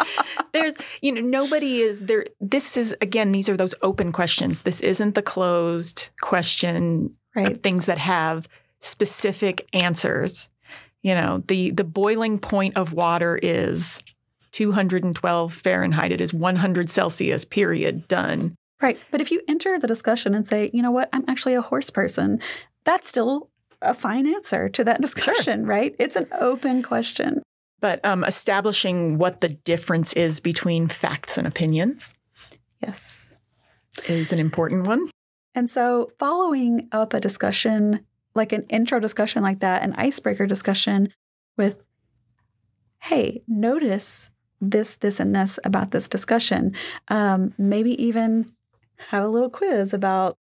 there's, 0.53 0.77
you 1.01 1.11
know, 1.11 1.23
nobody 1.23 1.79
is 1.79 2.05
there. 2.05 2.27
This 2.39 2.77
is, 2.77 2.95
again, 3.01 3.33
these 3.33 3.49
are 3.49 3.57
those 3.57 3.75
open 3.81 4.13
questions. 4.13 4.63
This 4.63 4.83
isn't 4.83 5.15
the 5.15 5.23
closed 5.23 6.11
question 6.21 7.17
right. 7.35 7.63
things 7.63 7.87
that 7.87 7.97
have 7.97 8.47
specific 8.81 9.67
answers. 9.73 10.51
You 11.03 11.15
know, 11.15 11.43
the, 11.49 11.71
the 11.71 11.83
boiling 11.83 12.39
point 12.39 12.77
of 12.77 12.93
water 12.93 13.41
is 13.43 14.03
212 14.52 15.55
Fahrenheit. 15.55 16.12
It 16.12 16.21
is 16.21 16.35
100 16.35 16.90
Celsius, 16.90 17.45
period, 17.45 18.09
done. 18.09 18.55
Right. 18.81 18.99
But 19.11 19.21
if 19.21 19.31
you 19.31 19.43
enter 19.49 19.78
the 19.78 19.87
discussion 19.87 20.35
and 20.35 20.47
say, 20.47 20.71
you 20.73 20.83
know 20.83 20.90
what, 20.90 21.09
I'm 21.12 21.25
actually 21.28 21.55
a 21.55 21.62
horse 21.62 21.90
person, 21.90 22.40
that's 22.85 23.09
still 23.09 23.50
a 23.83 23.95
fine 23.95 24.26
answer 24.26 24.69
to 24.69 24.85
that 24.85 25.00
discussion, 25.00 25.61
sure. 25.61 25.69
right? 25.69 25.95
It's 25.99 26.17
an 26.17 26.28
open 26.38 26.83
question. 26.83 27.43
But 27.81 28.05
um, 28.05 28.25
establishing 28.25 29.19
what 29.19 29.40
the 29.40 29.49
difference 29.49 30.12
is 30.14 30.40
between 30.40 30.88
facts 30.88 31.38
and 31.38 31.47
opinions. 31.47 32.14
Yes. 32.83 33.37
Is 34.09 34.33
an 34.33 34.38
important 34.38 34.87
one. 34.87 35.09
And 35.55 35.69
so, 35.69 36.11
following 36.19 36.88
up 36.93 37.14
a 37.14 37.21
discussion, 37.21 38.05
like 38.35 38.52
an 38.52 38.64
intro 38.69 39.00
discussion 39.00 39.43
like 39.43 39.59
that, 39.61 39.83
an 39.83 39.93
icebreaker 39.95 40.47
discussion 40.47 41.12
with, 41.57 41.83
hey, 43.00 43.43
notice 43.49 44.31
this, 44.61 44.95
this, 44.95 45.21
and 45.21 45.35
this 45.35 45.59
about 45.65 45.91
this 45.91 46.09
discussion. 46.09 46.75
Um, 47.09 47.55
maybe 47.59 48.03
even 48.03 48.47
have 49.11 49.25
a 49.25 49.29
little 49.29 49.50
quiz 49.50 49.93
about 49.93 50.37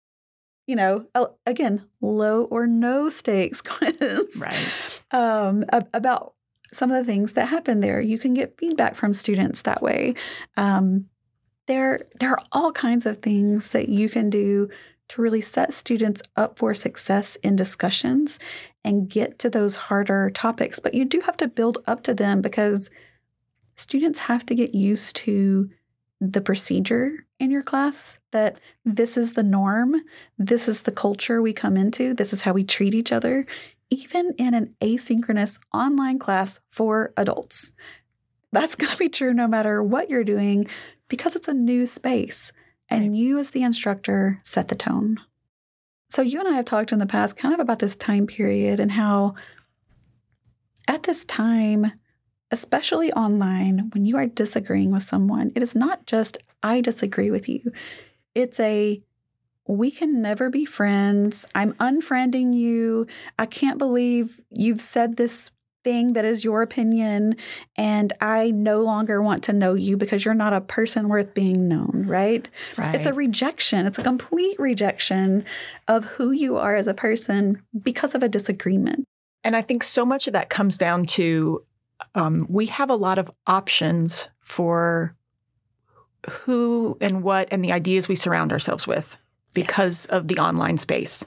you 0.66 0.76
know, 0.76 1.04
again, 1.46 1.84
low 2.00 2.44
or 2.44 2.66
no 2.66 3.08
stakes 3.08 3.60
quiz. 3.62 4.40
Right. 4.40 5.02
Um, 5.10 5.64
about 5.92 6.34
some 6.72 6.90
of 6.90 6.96
the 6.96 7.10
things 7.10 7.32
that 7.32 7.48
happen 7.48 7.80
there. 7.80 8.00
You 8.00 8.18
can 8.18 8.34
get 8.34 8.58
feedback 8.58 8.96
from 8.96 9.14
students 9.14 9.62
that 9.62 9.82
way. 9.82 10.14
Um, 10.56 11.06
there, 11.66 12.00
there 12.18 12.30
are 12.30 12.42
all 12.52 12.72
kinds 12.72 13.06
of 13.06 13.18
things 13.18 13.70
that 13.70 13.88
you 13.88 14.08
can 14.08 14.28
do 14.28 14.68
to 15.08 15.22
really 15.22 15.40
set 15.40 15.72
students 15.74 16.22
up 16.36 16.58
for 16.58 16.74
success 16.74 17.36
in 17.36 17.56
discussions 17.56 18.38
and 18.82 19.08
get 19.08 19.38
to 19.38 19.50
those 19.50 19.76
harder 19.76 20.30
topics. 20.30 20.80
But 20.80 20.94
you 20.94 21.04
do 21.04 21.20
have 21.20 21.36
to 21.38 21.48
build 21.48 21.78
up 21.86 22.02
to 22.04 22.14
them 22.14 22.40
because 22.40 22.90
students 23.76 24.20
have 24.20 24.46
to 24.46 24.54
get 24.54 24.74
used 24.74 25.16
to 25.16 25.70
the 26.20 26.40
procedure 26.40 27.26
in 27.38 27.50
your 27.50 27.62
class 27.62 28.18
that 28.30 28.58
this 28.84 29.16
is 29.16 29.32
the 29.32 29.42
norm, 29.42 29.96
this 30.38 30.68
is 30.68 30.82
the 30.82 30.92
culture 30.92 31.42
we 31.42 31.52
come 31.52 31.76
into, 31.76 32.14
this 32.14 32.32
is 32.32 32.42
how 32.42 32.52
we 32.52 32.64
treat 32.64 32.94
each 32.94 33.12
other, 33.12 33.46
even 33.90 34.32
in 34.38 34.54
an 34.54 34.74
asynchronous 34.80 35.58
online 35.72 36.18
class 36.18 36.60
for 36.68 37.12
adults. 37.16 37.72
That's 38.52 38.74
going 38.76 38.92
to 38.92 38.98
be 38.98 39.08
true 39.08 39.34
no 39.34 39.46
matter 39.46 39.82
what 39.82 40.08
you're 40.08 40.24
doing 40.24 40.66
because 41.08 41.36
it's 41.36 41.48
a 41.48 41.54
new 41.54 41.86
space 41.86 42.52
and 42.88 43.16
you, 43.16 43.38
as 43.38 43.50
the 43.50 43.62
instructor, 43.62 44.40
set 44.44 44.68
the 44.68 44.74
tone. 44.74 45.18
So, 46.10 46.22
you 46.22 46.38
and 46.38 46.48
I 46.48 46.52
have 46.52 46.66
talked 46.66 46.92
in 46.92 46.98
the 46.98 47.06
past 47.06 47.36
kind 47.36 47.54
of 47.54 47.60
about 47.60 47.80
this 47.80 47.96
time 47.96 48.26
period 48.26 48.78
and 48.78 48.92
how 48.92 49.34
at 50.86 51.04
this 51.04 51.24
time, 51.24 51.92
especially 52.50 53.12
online, 53.12 53.90
when 53.92 54.06
you 54.06 54.16
are 54.16 54.26
disagreeing 54.26 54.90
with 54.90 55.02
someone, 55.02 55.52
it 55.54 55.62
is 55.62 55.74
not 55.74 56.06
just, 56.06 56.38
I 56.62 56.80
disagree 56.80 57.30
with 57.30 57.48
you. 57.48 57.72
It's 58.34 58.60
a, 58.60 59.02
we 59.66 59.90
can 59.90 60.20
never 60.20 60.50
be 60.50 60.64
friends. 60.64 61.46
I'm 61.54 61.72
unfriending 61.74 62.54
you. 62.54 63.06
I 63.38 63.46
can't 63.46 63.78
believe 63.78 64.40
you've 64.50 64.80
said 64.80 65.16
this 65.16 65.50
thing 65.84 66.14
that 66.14 66.24
is 66.24 66.44
your 66.44 66.62
opinion, 66.62 67.36
and 67.76 68.12
I 68.20 68.50
no 68.50 68.80
longer 68.80 69.22
want 69.22 69.44
to 69.44 69.52
know 69.52 69.74
you 69.74 69.96
because 69.96 70.24
you're 70.24 70.34
not 70.34 70.54
a 70.54 70.60
person 70.62 71.08
worth 71.08 71.34
being 71.34 71.68
known, 71.68 72.04
right? 72.06 72.48
right? 72.76 72.94
It's 72.94 73.06
a 73.06 73.12
rejection. 73.12 73.86
It's 73.86 73.98
a 73.98 74.02
complete 74.02 74.58
rejection 74.58 75.44
of 75.86 76.04
who 76.04 76.30
you 76.30 76.56
are 76.56 76.74
as 76.74 76.88
a 76.88 76.94
person 76.94 77.62
because 77.82 78.14
of 78.14 78.22
a 78.22 78.28
disagreement. 78.28 79.04
And 79.44 79.54
I 79.54 79.60
think 79.60 79.82
so 79.82 80.06
much 80.06 80.26
of 80.26 80.32
that 80.32 80.48
comes 80.48 80.78
down 80.78 81.04
to 81.06 81.62
um, 82.14 82.46
we 82.48 82.66
have 82.66 82.90
a 82.90 82.96
lot 82.96 83.18
of 83.18 83.30
options 83.46 84.28
for 84.40 85.16
who 86.30 86.96
and 87.00 87.22
what 87.22 87.48
and 87.50 87.64
the 87.64 87.72
ideas 87.72 88.08
we 88.08 88.14
surround 88.14 88.52
ourselves 88.52 88.86
with 88.86 89.16
because 89.52 90.06
yes. 90.06 90.16
of 90.16 90.28
the 90.28 90.38
online 90.38 90.78
space 90.78 91.24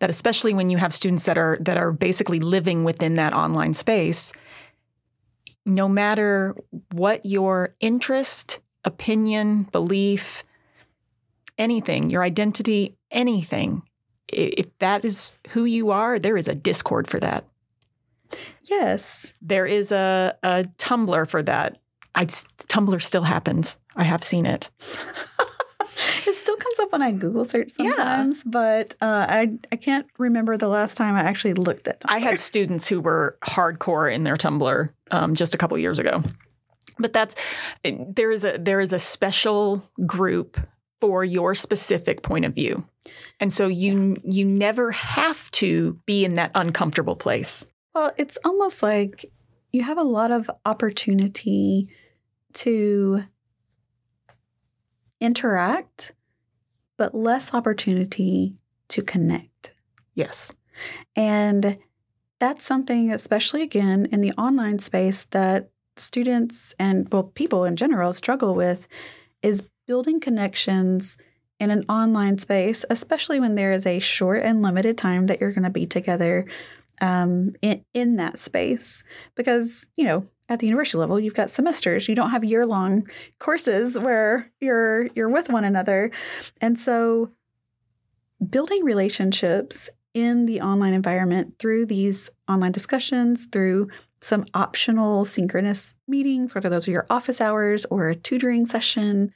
that 0.00 0.10
especially 0.10 0.52
when 0.52 0.68
you 0.68 0.76
have 0.76 0.92
students 0.92 1.24
that 1.24 1.38
are 1.38 1.56
that 1.60 1.76
are 1.76 1.92
basically 1.92 2.40
living 2.40 2.84
within 2.84 3.14
that 3.14 3.32
online 3.32 3.74
space 3.74 4.32
no 5.64 5.88
matter 5.88 6.56
what 6.92 7.24
your 7.24 7.74
interest 7.80 8.60
opinion 8.84 9.64
belief 9.64 10.42
anything 11.58 12.10
your 12.10 12.22
identity 12.22 12.96
anything 13.10 13.82
if 14.28 14.66
that 14.78 15.04
is 15.04 15.36
who 15.50 15.64
you 15.64 15.90
are 15.90 16.18
there 16.18 16.36
is 16.36 16.48
a 16.48 16.54
discord 16.54 17.06
for 17.06 17.20
that 17.20 17.44
Yes. 18.64 19.32
There 19.40 19.66
is 19.66 19.92
a, 19.92 20.36
a 20.42 20.64
Tumblr 20.78 21.28
for 21.28 21.42
that. 21.42 21.78
I, 22.14 22.24
Tumblr 22.24 23.02
still 23.02 23.22
happens. 23.22 23.78
I 23.96 24.04
have 24.04 24.24
seen 24.24 24.46
it. 24.46 24.70
it 26.26 26.34
still 26.34 26.56
comes 26.56 26.78
up 26.80 26.92
when 26.92 27.02
I 27.02 27.12
Google 27.12 27.44
search 27.44 27.70
sometimes, 27.70 28.42
yeah. 28.44 28.50
but 28.50 28.94
uh, 29.00 29.26
I 29.28 29.58
I 29.72 29.76
can't 29.76 30.06
remember 30.18 30.56
the 30.56 30.68
last 30.68 30.96
time 30.96 31.14
I 31.14 31.20
actually 31.20 31.54
looked 31.54 31.88
at. 31.88 32.00
Tumblr. 32.00 32.12
I 32.12 32.18
had 32.18 32.40
students 32.50 32.88
who 32.88 33.00
were 33.00 33.38
hardcore 33.44 34.12
in 34.12 34.24
their 34.24 34.36
Tumblr 34.36 34.90
um, 35.10 35.34
just 35.34 35.54
a 35.54 35.58
couple 35.58 35.78
years 35.78 35.98
ago, 35.98 36.22
but 36.98 37.12
that's 37.12 37.34
there 37.84 38.30
is 38.30 38.44
a 38.44 38.58
there 38.58 38.80
is 38.80 38.92
a 38.92 38.98
special 38.98 39.82
group 40.06 40.58
for 41.00 41.24
your 41.24 41.54
specific 41.54 42.22
point 42.22 42.44
of 42.44 42.54
view, 42.54 42.84
and 43.38 43.52
so 43.52 43.68
you 43.68 44.16
you 44.24 44.44
never 44.44 44.90
have 44.92 45.50
to 45.52 45.98
be 46.06 46.24
in 46.24 46.34
that 46.36 46.50
uncomfortable 46.54 47.16
place. 47.16 47.66
Well, 47.94 48.12
it's 48.16 48.38
almost 48.44 48.82
like 48.82 49.30
you 49.72 49.82
have 49.82 49.98
a 49.98 50.02
lot 50.02 50.30
of 50.30 50.50
opportunity 50.64 51.88
to 52.52 53.24
interact, 55.20 56.12
but 56.96 57.14
less 57.14 57.52
opportunity 57.54 58.56
to 58.88 59.02
connect. 59.02 59.74
Yes. 60.14 60.52
And 61.14 61.78
that's 62.38 62.64
something, 62.64 63.12
especially 63.12 63.62
again 63.62 64.06
in 64.10 64.20
the 64.20 64.32
online 64.32 64.78
space, 64.78 65.24
that 65.30 65.70
students 65.96 66.74
and 66.78 67.06
well, 67.12 67.24
people 67.24 67.64
in 67.64 67.76
general 67.76 68.12
struggle 68.12 68.54
with 68.54 68.88
is 69.42 69.68
building 69.86 70.20
connections 70.20 71.18
in 71.58 71.70
an 71.70 71.84
online 71.88 72.38
space, 72.38 72.84
especially 72.88 73.38
when 73.38 73.54
there 73.54 73.72
is 73.72 73.84
a 73.84 73.98
short 73.98 74.42
and 74.42 74.62
limited 74.62 74.96
time 74.96 75.26
that 75.26 75.40
you're 75.40 75.52
going 75.52 75.64
to 75.64 75.70
be 75.70 75.86
together 75.86 76.46
um, 77.00 77.54
in, 77.62 77.84
in 77.94 78.16
that 78.16 78.38
space 78.38 79.04
because, 79.34 79.86
you 79.96 80.04
know, 80.04 80.26
at 80.48 80.58
the 80.58 80.66
university 80.66 80.98
level, 80.98 81.20
you've 81.20 81.34
got 81.34 81.50
semesters. 81.50 82.08
You 82.08 82.16
don't 82.16 82.30
have 82.30 82.44
year 82.44 82.66
long 82.66 83.08
courses 83.38 83.98
where 83.98 84.50
you're 84.60 85.06
you're 85.14 85.28
with 85.28 85.48
one 85.48 85.64
another. 85.64 86.10
And 86.60 86.78
so 86.78 87.30
building 88.48 88.84
relationships 88.84 89.88
in 90.12 90.46
the 90.46 90.60
online 90.60 90.92
environment 90.92 91.54
through 91.58 91.86
these 91.86 92.30
online 92.48 92.72
discussions, 92.72 93.46
through 93.46 93.88
some 94.22 94.44
optional 94.54 95.24
synchronous 95.24 95.94
meetings, 96.08 96.54
whether 96.54 96.68
those 96.68 96.88
are 96.88 96.90
your 96.90 97.06
office 97.08 97.40
hours 97.40 97.84
or 97.86 98.08
a 98.08 98.14
tutoring 98.14 98.66
session, 98.66 99.32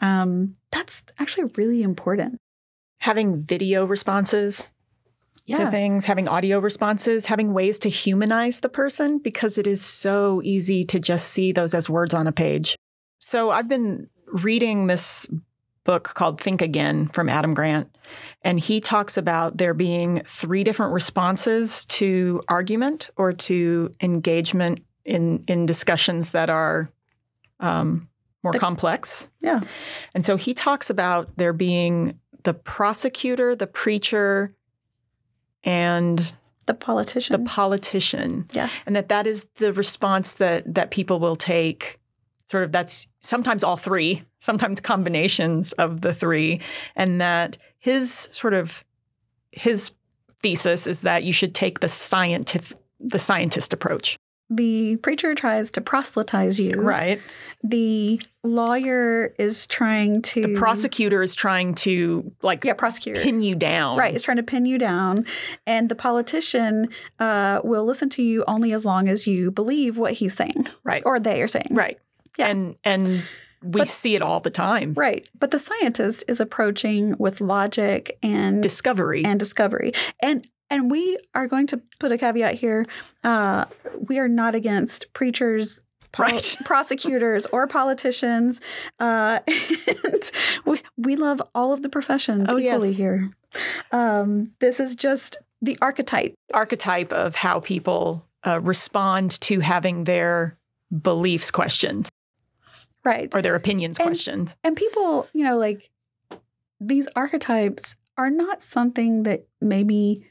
um, 0.00 0.54
that's 0.70 1.02
actually 1.18 1.50
really 1.56 1.82
important. 1.82 2.38
Having 3.00 3.40
video 3.40 3.84
responses 3.84 4.68
yeah. 5.46 5.58
to 5.58 5.70
things, 5.70 6.06
having 6.06 6.28
audio 6.28 6.58
responses, 6.58 7.26
having 7.26 7.52
ways 7.52 7.78
to 7.80 7.88
humanize 7.88 8.60
the 8.60 8.68
person 8.68 9.18
because 9.18 9.58
it 9.58 9.66
is 9.66 9.82
so 9.82 10.40
easy 10.44 10.84
to 10.84 11.00
just 11.00 11.28
see 11.28 11.52
those 11.52 11.74
as 11.74 11.88
words 11.88 12.14
on 12.14 12.26
a 12.26 12.32
page. 12.32 12.76
So 13.18 13.50
I've 13.50 13.68
been 13.68 14.08
reading 14.26 14.86
this 14.86 15.26
book 15.84 16.12
called 16.14 16.40
Think 16.40 16.60
Again 16.60 17.08
from 17.08 17.28
Adam 17.28 17.54
Grant, 17.54 17.96
and 18.42 18.60
he 18.60 18.80
talks 18.80 19.16
about 19.16 19.56
there 19.56 19.74
being 19.74 20.22
three 20.26 20.64
different 20.64 20.92
responses 20.92 21.86
to 21.86 22.42
argument 22.48 23.10
or 23.16 23.32
to 23.32 23.90
engagement 24.02 24.80
in 25.04 25.40
in 25.48 25.66
discussions 25.66 26.32
that 26.32 26.50
are 26.50 26.90
um, 27.60 28.08
more 28.42 28.52
The- 28.52 28.58
complex. 28.58 29.28
Yeah. 29.40 29.60
And 30.14 30.24
so 30.24 30.36
he 30.36 30.54
talks 30.54 30.90
about 30.90 31.36
there 31.36 31.52
being 31.52 32.18
the 32.44 32.54
prosecutor, 32.54 33.54
the 33.56 33.66
preacher, 33.66 34.54
and 35.64 36.32
The 36.66 36.74
politician. 36.74 37.40
the 37.42 37.48
politician. 37.48 38.48
Yeah. 38.52 38.68
And 38.86 38.94
that 38.96 39.08
that 39.08 39.26
is 39.26 39.46
the 39.56 39.72
response 39.72 40.34
that 40.34 40.74
that 40.74 40.90
people 40.90 41.18
will 41.20 41.36
take. 41.36 41.98
Sort 42.46 42.64
of 42.64 42.72
that's 42.72 43.06
sometimes 43.20 43.62
all 43.62 43.76
three, 43.76 44.22
sometimes 44.38 44.80
combinations 44.80 45.72
of 45.74 46.00
the 46.00 46.14
three, 46.14 46.60
and 46.96 47.20
that 47.20 47.58
his 47.78 48.10
sort 48.32 48.54
of 48.54 48.84
his 49.52 49.92
thesis 50.42 50.86
is 50.86 51.02
that 51.02 51.24
you 51.24 51.32
should 51.32 51.54
take 51.54 51.80
the 51.80 51.88
scientific 51.88 52.78
the 53.00 53.18
scientist 53.18 53.72
approach. 53.72 54.18
The 54.50 54.96
preacher 54.96 55.34
tries 55.34 55.70
to 55.72 55.80
proselytize 55.80 56.58
you. 56.58 56.80
Right. 56.80 57.20
The 57.62 58.20
lawyer 58.42 59.34
is 59.38 59.66
trying 59.66 60.22
to 60.22 60.40
The 60.42 60.54
prosecutor 60.58 61.22
is 61.22 61.34
trying 61.34 61.74
to 61.76 62.32
like 62.42 62.64
Yeah, 62.64 62.72
prosecutor. 62.74 63.20
pin 63.20 63.40
you 63.40 63.54
down. 63.54 63.98
Right, 63.98 64.14
is 64.14 64.22
trying 64.22 64.38
to 64.38 64.42
pin 64.42 64.64
you 64.66 64.78
down, 64.78 65.26
and 65.66 65.88
the 65.88 65.94
politician 65.94 66.88
uh, 67.18 67.60
will 67.64 67.84
listen 67.84 68.08
to 68.10 68.22
you 68.22 68.44
only 68.48 68.72
as 68.72 68.84
long 68.84 69.08
as 69.08 69.26
you 69.26 69.50
believe 69.50 69.98
what 69.98 70.14
he's 70.14 70.34
saying 70.34 70.66
Right. 70.84 71.02
or 71.04 71.20
they 71.20 71.42
are 71.42 71.48
saying. 71.48 71.68
Right. 71.70 71.98
Yeah. 72.38 72.46
And 72.48 72.76
and 72.84 73.24
we 73.62 73.80
But- 73.80 73.88
see 73.88 74.14
it 74.14 74.22
all 74.22 74.40
the 74.40 74.50
time. 74.50 74.94
Right. 74.96 75.28
But 75.38 75.50
the 75.50 75.58
scientist 75.58 76.22
is 76.28 76.38
approaching 76.40 77.16
with 77.18 77.40
logic 77.40 78.16
and 78.22 78.62
Discovery. 78.62 79.24
and 79.24 79.38
discovery. 79.38 79.92
And 80.22 80.46
and 80.70 80.90
we 80.90 81.18
are 81.34 81.46
going 81.46 81.66
to 81.68 81.80
put 81.98 82.12
a 82.12 82.18
caveat 82.18 82.54
here. 82.54 82.86
Uh, 83.24 83.64
we 84.08 84.18
are 84.18 84.28
not 84.28 84.54
against 84.54 85.12
preachers, 85.12 85.80
Right. 86.18 86.56
prosecutors, 86.64 87.46
or 87.46 87.66
politicians. 87.66 88.60
Uh, 88.98 89.40
and 89.46 90.30
we, 90.64 90.80
we 90.96 91.16
love 91.16 91.42
all 91.54 91.72
of 91.72 91.82
the 91.82 91.88
professions 91.88 92.48
Oh, 92.50 92.58
equally 92.58 92.88
yes. 92.88 92.96
here. 92.96 93.30
Um, 93.92 94.52
this 94.58 94.80
is 94.80 94.96
just 94.96 95.36
the 95.60 95.76
archetype. 95.82 96.34
archetype 96.54 97.12
of 97.12 97.34
how 97.34 97.60
people 97.60 98.24
uh, 98.46 98.60
respond 98.60 99.32
to 99.42 99.60
having 99.60 100.04
their 100.04 100.56
beliefs 101.02 101.50
questioned 101.50 102.08
Right. 103.04 103.34
or 103.34 103.42
their 103.42 103.54
opinions 103.54 103.98
And- 103.98 104.06
questioned. 104.08 104.54
And 104.64 104.76
people, 104.76 105.28
you 105.34 105.44
know, 105.44 105.58
like 105.58 105.90
these 106.80 107.06
archetypes 107.16 107.96
are 108.16 108.30
not 108.30 108.62
something 108.62 109.24
that 109.24 109.46
maybe 109.60 110.26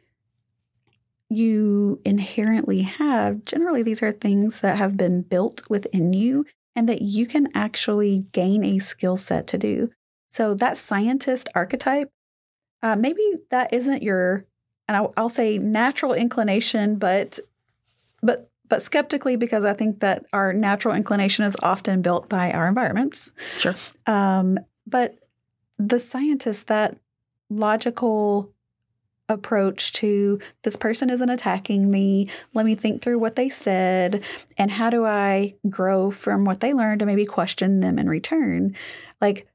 you 1.29 1.99
inherently 2.05 2.81
have. 2.83 3.43
Generally, 3.45 3.83
these 3.83 4.01
are 4.01 4.11
things 4.11 4.61
that 4.61 4.77
have 4.77 4.95
been 4.95 5.21
built 5.21 5.63
within 5.69 6.13
you 6.13 6.45
and 6.75 6.87
that 6.87 7.01
you 7.01 7.25
can 7.25 7.49
actually 7.55 8.25
gain 8.31 8.63
a 8.63 8.79
skill 8.79 9.17
set 9.17 9.47
to 9.47 9.57
do. 9.57 9.89
So, 10.29 10.53
that 10.55 10.77
scientist 10.77 11.49
archetype, 11.55 12.11
uh, 12.83 12.95
maybe 12.95 13.23
that 13.49 13.73
isn't 13.73 14.03
your, 14.03 14.45
and 14.87 14.95
I'll, 14.95 15.13
I'll 15.17 15.29
say 15.29 15.57
natural 15.57 16.13
inclination, 16.13 16.97
but, 16.97 17.39
but, 18.21 18.49
but 18.69 18.81
skeptically 18.81 19.37
because 19.37 19.65
I 19.65 19.73
think 19.73 20.01
that 20.01 20.25
our 20.33 20.53
natural 20.53 20.93
inclination 20.93 21.45
is 21.45 21.55
often 21.63 22.01
built 22.01 22.29
by 22.29 22.51
our 22.51 22.67
environments. 22.67 23.31
Sure. 23.57 23.75
Um, 24.05 24.59
but 24.85 25.17
the 25.77 25.99
scientist, 25.99 26.67
that 26.67 26.97
logical 27.49 28.51
approach 29.29 29.91
to 29.93 30.39
this 30.63 30.75
person 30.77 31.09
isn't 31.09 31.29
attacking 31.29 31.89
me. 31.91 32.29
Let 32.53 32.65
me 32.65 32.75
think 32.75 33.01
through 33.01 33.19
what 33.19 33.35
they 33.35 33.49
said 33.49 34.23
and 34.57 34.71
how 34.71 34.89
do 34.89 35.05
I 35.05 35.55
grow 35.69 36.11
from 36.11 36.45
what 36.45 36.59
they 36.61 36.73
learned 36.73 37.01
and 37.01 37.07
maybe 37.09 37.25
question 37.25 37.79
them 37.81 37.99
in 37.99 38.07
return. 38.09 38.75
Like 39.21 39.47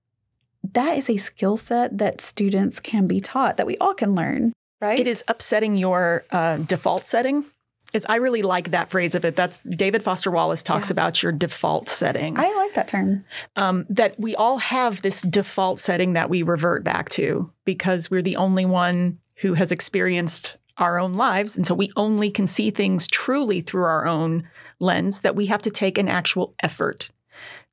that 0.75 0.97
is 0.99 1.09
a 1.11 1.17
skill 1.17 1.57
set 1.57 1.99
that 1.99 2.21
students 2.21 2.81
can 2.81 3.07
be 3.07 3.21
taught 3.21 3.57
that 3.57 3.67
we 3.67 3.77
all 3.79 3.95
can 3.95 4.15
learn, 4.15 4.53
right? 4.81 4.99
It 5.01 5.07
is 5.07 5.25
upsetting 5.29 5.77
your 5.77 6.25
uh, 6.31 6.59
default 6.59 7.05
setting. 7.05 7.45
Is 7.93 8.07
I 8.09 8.17
really 8.17 8.41
like 8.41 8.71
that 8.71 8.91
phrase 8.91 9.15
of 9.15 9.23
it. 9.27 9.37
That's 9.37 9.65
David 9.65 10.03
Foster 10.03 10.31
Wallace 10.31 10.63
talks 10.63 10.89
Yeah. 10.89 10.93
about 10.95 11.23
your 11.23 11.31
default 11.31 11.91
setting. 11.91 12.39
I 12.39 12.51
like 12.57 12.73
that 12.75 12.89
term. 12.89 13.25
um, 13.57 13.85
that 13.91 14.19
we 14.19 14.35
all 14.35 14.57
have 14.59 15.03
this 15.03 15.21
default 15.21 15.79
setting 15.79 16.15
that 16.15 16.31
we 16.31 16.43
revert 16.43 16.85
back 16.85 17.11
to 17.11 17.51
because 17.67 18.11
we're 18.11 18.23
the 18.23 18.37
only 18.37 18.65
one 18.65 19.19
who 19.43 19.55
has 19.55 19.71
experienced 19.71 20.57
our 20.79 20.99
own 20.99 21.15
lives. 21.15 21.57
And 21.57 21.67
so 21.67 21.75
we 21.75 21.93
only 21.97 22.31
can 22.31 22.47
see 22.47 22.71
things 22.71 23.07
truly 23.07 23.61
through 23.61 23.85
our 23.85 24.07
own 24.07 24.49
lens, 24.81 25.21
that 25.21 25.37
we 25.37 25.47
have 25.47 25.63
to 25.63 25.71
take 25.71 25.99
an 25.99 26.09
actual 26.09 26.55
effort 26.63 27.11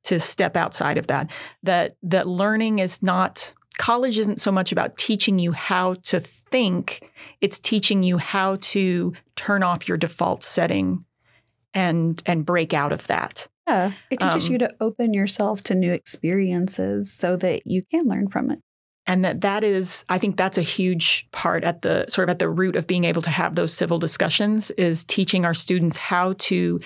to 0.04 0.20
step 0.20 0.56
outside 0.56 0.98
of 0.98 1.06
that. 1.06 1.30
That 1.62 1.96
that 2.02 2.26
learning 2.26 2.78
is 2.78 3.02
not 3.02 3.54
college 3.78 4.18
isn't 4.18 4.40
so 4.40 4.52
much 4.52 4.72
about 4.72 4.98
teaching 4.98 5.38
you 5.38 5.52
how 5.52 5.94
to 5.94 6.20
think, 6.20 7.10
it's 7.40 7.58
teaching 7.58 8.02
you 8.02 8.18
how 8.18 8.56
to 8.60 9.12
turn 9.36 9.62
off 9.62 9.88
your 9.88 9.96
default 9.96 10.42
setting 10.42 11.04
and 11.72 12.22
and 12.26 12.44
break 12.44 12.74
out 12.74 12.92
of 12.92 13.06
that. 13.06 13.48
Yeah. 13.66 13.92
It 14.10 14.20
teaches 14.20 14.46
Um, 14.46 14.52
you 14.52 14.58
to 14.58 14.74
open 14.80 15.14
yourself 15.14 15.62
to 15.62 15.74
new 15.74 15.92
experiences 15.92 17.12
so 17.12 17.36
that 17.36 17.62
you 17.66 17.82
can 17.90 18.06
learn 18.06 18.28
from 18.28 18.50
it. 18.50 18.58
And 19.10 19.24
that 19.24 19.40
that 19.40 19.64
is 19.64 20.04
i 20.08 20.18
think 20.18 20.36
that's 20.36 20.56
a 20.56 20.62
huge 20.62 21.26
part 21.32 21.64
at 21.64 21.82
the 21.82 22.04
sort 22.08 22.28
of 22.28 22.30
at 22.30 22.38
the 22.38 22.48
root 22.48 22.76
of 22.76 22.86
being 22.86 23.04
able 23.04 23.20
to 23.20 23.30
have 23.30 23.56
those 23.56 23.74
civil 23.74 23.98
discussions 23.98 24.70
is 24.72 25.04
teaching 25.04 25.44
our 25.44 25.52
students 25.52 25.96
how 25.96 26.32
to 26.34 26.78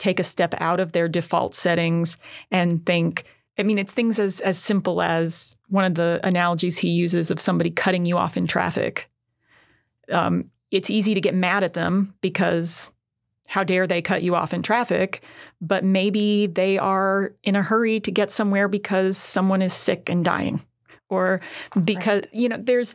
take 0.00 0.18
a 0.18 0.24
step 0.24 0.54
out 0.58 0.80
of 0.80 0.90
their 0.90 1.08
default 1.08 1.54
settings 1.54 2.18
and 2.50 2.84
think 2.84 3.24
i 3.58 3.62
mean 3.62 3.78
it's 3.78 3.92
things 3.92 4.18
as 4.18 4.40
as 4.40 4.58
simple 4.58 5.00
as 5.00 5.56
one 5.68 5.84
of 5.84 5.94
the 5.94 6.20
analogies 6.24 6.78
he 6.78 6.88
uses 6.88 7.30
of 7.30 7.40
somebody 7.40 7.70
cutting 7.70 8.04
you 8.04 8.16
off 8.18 8.36
in 8.36 8.46
traffic. 8.46 9.08
Um, 10.10 10.50
it's 10.70 10.90
easy 10.90 11.14
to 11.14 11.20
get 11.20 11.34
mad 11.34 11.62
at 11.62 11.74
them 11.74 12.14
because 12.22 12.94
how 13.46 13.62
dare 13.62 13.86
they 13.86 14.00
cut 14.02 14.22
you 14.22 14.34
off 14.34 14.52
in 14.52 14.62
traffic 14.62 15.22
but 15.60 15.84
maybe 15.84 16.46
they 16.46 16.78
are 16.78 17.34
in 17.42 17.56
a 17.56 17.62
hurry 17.62 18.00
to 18.00 18.10
get 18.10 18.30
somewhere 18.30 18.68
because 18.68 19.16
someone 19.18 19.62
is 19.62 19.72
sick 19.72 20.08
and 20.08 20.24
dying 20.24 20.62
or 21.08 21.40
because 21.84 22.22
you 22.32 22.48
know 22.48 22.56
there's 22.58 22.94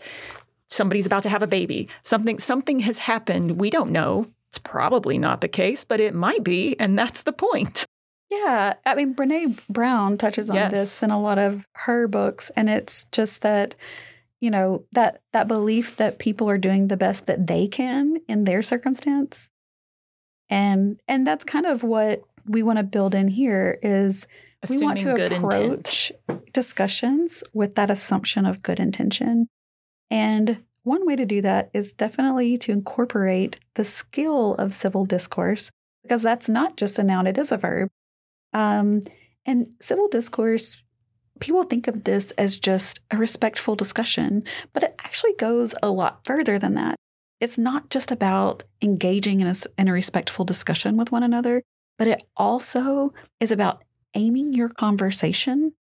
somebody's 0.69 1.05
about 1.05 1.23
to 1.23 1.29
have 1.29 1.43
a 1.43 1.47
baby. 1.47 1.87
Something 2.03 2.39
something 2.39 2.79
has 2.81 2.97
happened. 2.99 3.59
We 3.59 3.69
don't 3.69 3.91
know. 3.91 4.27
It's 4.49 4.57
probably 4.59 5.17
not 5.17 5.41
the 5.41 5.47
case 5.47 5.83
but 5.83 5.99
it 5.99 6.13
might 6.13 6.43
be 6.43 6.75
and 6.79 6.97
that's 6.97 7.23
the 7.23 7.33
point. 7.33 7.85
Yeah, 8.29 8.73
I 8.85 8.95
mean 8.95 9.13
Brene 9.13 9.59
Brown 9.69 10.17
touches 10.17 10.49
on 10.49 10.55
Yes. 10.55 10.71
this 10.71 11.03
in 11.03 11.11
a 11.11 11.21
lot 11.21 11.37
of 11.39 11.65
her 11.73 12.07
books 12.07 12.51
and 12.55 12.69
it's 12.69 13.05
just 13.11 13.41
that 13.41 13.75
you 14.39 14.49
know 14.51 14.83
that 14.91 15.21
that 15.31 15.47
belief 15.47 15.95
that 15.97 16.19
people 16.19 16.49
are 16.49 16.57
doing 16.57 16.87
the 16.87 16.97
best 16.97 17.27
that 17.27 17.47
they 17.47 17.67
can 17.67 18.17
in 18.27 18.43
their 18.43 18.61
circumstance. 18.61 19.49
And 20.49 20.99
and 21.07 21.25
that's 21.25 21.43
kind 21.43 21.65
of 21.65 21.83
what 21.83 22.23
we 22.45 22.61
want 22.61 22.77
to 22.77 22.83
build 22.83 23.15
in 23.15 23.27
here 23.29 23.79
is 23.81 24.27
we 24.69 24.81
want 24.81 24.99
to 24.99 25.13
good 25.13 25.31
intent 25.31 25.45
approach 25.45 26.11
discussions 26.53 27.43
with 27.53 27.75
that 27.75 27.89
assumption 27.89 28.45
of 28.45 28.61
good 28.61 28.79
intention. 28.79 29.47
And 30.09 30.63
one 30.83 31.05
way 31.05 31.15
to 31.15 31.25
do 31.25 31.41
that 31.41 31.69
is 31.73 31.93
definitely 31.93 32.57
to 32.59 32.71
incorporate 32.71 33.59
the 33.75 33.85
skill 33.85 34.55
of 34.55 34.73
civil 34.73 35.05
discourse, 35.05 35.71
because 36.03 36.21
that's 36.21 36.49
not 36.49 36.77
just 36.77 36.99
a 36.99 37.03
noun, 37.03 37.27
it 37.27 37.37
is 37.37 37.51
a 37.51 37.57
verb. 37.57 37.89
Um, 38.53 39.01
and 39.45 39.71
civil 39.81 40.07
discourse, 40.07 40.81
people 41.39 41.63
think 41.63 41.87
of 41.87 42.03
this 42.03 42.31
as 42.31 42.59
just 42.59 42.99
a 43.11 43.17
respectful 43.17 43.75
discussion, 43.75 44.43
but 44.73 44.83
it 44.83 44.95
actually 44.99 45.33
goes 45.33 45.73
a 45.81 45.89
lot 45.89 46.23
further 46.25 46.59
than 46.59 46.75
that. 46.75 46.95
It's 47.39 47.57
not 47.57 47.89
just 47.89 48.11
about 48.11 48.63
engaging 48.81 49.41
in 49.41 49.47
a, 49.47 49.55
in 49.77 49.87
a 49.87 49.93
respectful 49.93 50.45
discussion 50.45 50.95
with 50.95 51.11
one 51.11 51.23
another, 51.23 51.61
but 51.97 52.07
it 52.07 52.23
also 52.37 53.13
is 53.39 53.51
about 53.51 53.82
aiming 54.15 54.53
your 54.53 54.69
conversation 54.69 55.73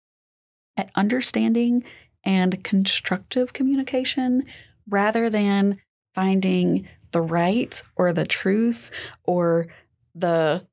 at 0.77 0.91
understanding 0.95 1.85
and 2.25 2.63
constructive 2.65 3.53
communication 3.53 4.45
rather 4.89 5.29
than 5.29 5.79
finding 6.15 6.89
the 7.13 7.21
right 7.21 7.83
or 7.97 8.13
the 8.13 8.25
truth 8.25 8.91
or 9.25 9.67
the 10.15 10.67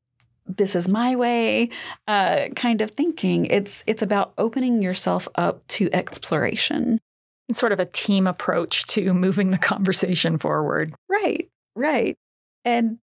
this 0.46 0.76
is 0.76 0.88
my 0.88 1.16
way 1.16 1.70
uh, 2.08 2.48
kind 2.56 2.82
of 2.82 2.92
thinking. 2.92 3.46
It's 3.46 3.84
it's 3.86 4.02
about 4.02 4.34
opening 4.38 4.82
yourself 4.82 5.28
up 5.36 5.68
to 5.68 5.90
exploration. 5.94 7.00
It's 7.48 7.60
sort 7.60 7.72
of 7.72 7.80
a 7.80 7.86
team 7.86 8.26
approach 8.26 8.86
to 8.88 9.14
moving 9.14 9.52
the 9.52 9.58
conversation 9.60 10.38
forward. 10.38 10.96
Right 11.08 11.50
right. 11.80 12.18
And 12.66 13.00